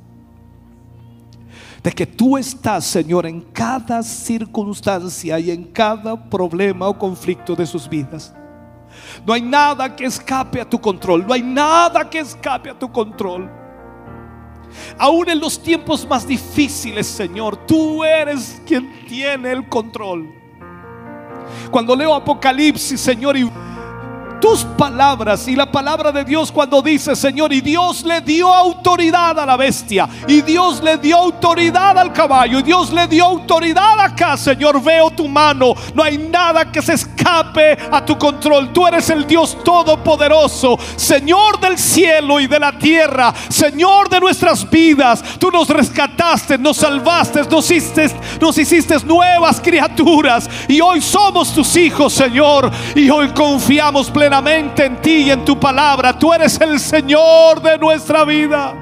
[1.82, 7.66] de que tú estás, Señor, en cada circunstancia y en cada problema o conflicto de
[7.66, 8.36] sus vidas.
[9.26, 12.92] No hay nada que escape a tu control, no hay nada que escape a tu
[12.92, 13.50] control.
[14.98, 20.28] Aún en los tiempos más difíciles, Señor, tú eres quien tiene el control.
[21.72, 23.50] Cuando leo Apocalipsis, Señor, y
[24.40, 29.40] tus palabras y la palabra de Dios cuando dice, Señor, y Dios le dio autoridad
[29.40, 34.00] a la bestia, y Dios le dio autoridad al caballo, y Dios le dio autoridad
[34.00, 38.88] acá, Señor, veo tu mano, no hay nada que se escape a tu control, tú
[38.88, 45.24] eres el Dios todopoderoso, Señor del cielo y de la tierra, Señor de nuestras vidas,
[45.40, 51.76] tú nos rescataste, nos salvaste, nos hiciste, nos hiciste nuevas criaturas, y hoy somos tus
[51.76, 56.12] hijos, Señor, y hoy confiamos plenamente en ti y en tu palabra.
[56.12, 58.74] Tú eres el Señor de nuestra vida.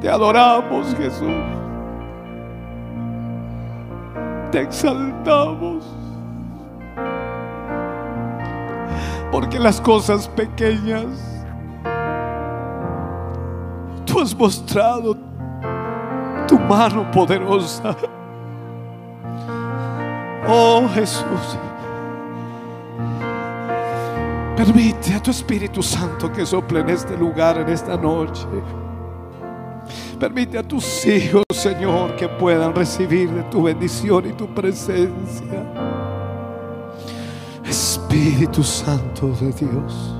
[0.00, 1.30] Te adoramos, Jesús.
[4.50, 5.84] Te exaltamos.
[9.30, 11.44] Porque las cosas pequeñas
[14.04, 15.16] tú has mostrado
[16.48, 17.94] tu mano poderosa.
[20.48, 21.58] Oh Jesús.
[24.58, 28.44] Permite a tu Espíritu Santo que sople en este lugar, en esta noche.
[30.18, 35.62] Permite a tus hijos, Señor, que puedan recibir de tu bendición y tu presencia.
[37.64, 40.16] Espíritu Santo de Dios.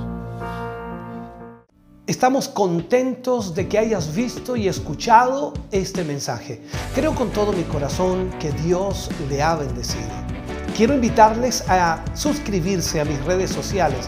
[2.07, 6.61] Estamos contentos de que hayas visto y escuchado este mensaje.
[6.95, 10.07] Creo con todo mi corazón que Dios le ha bendecido.
[10.77, 14.07] Quiero invitarles a suscribirse a mis redes sociales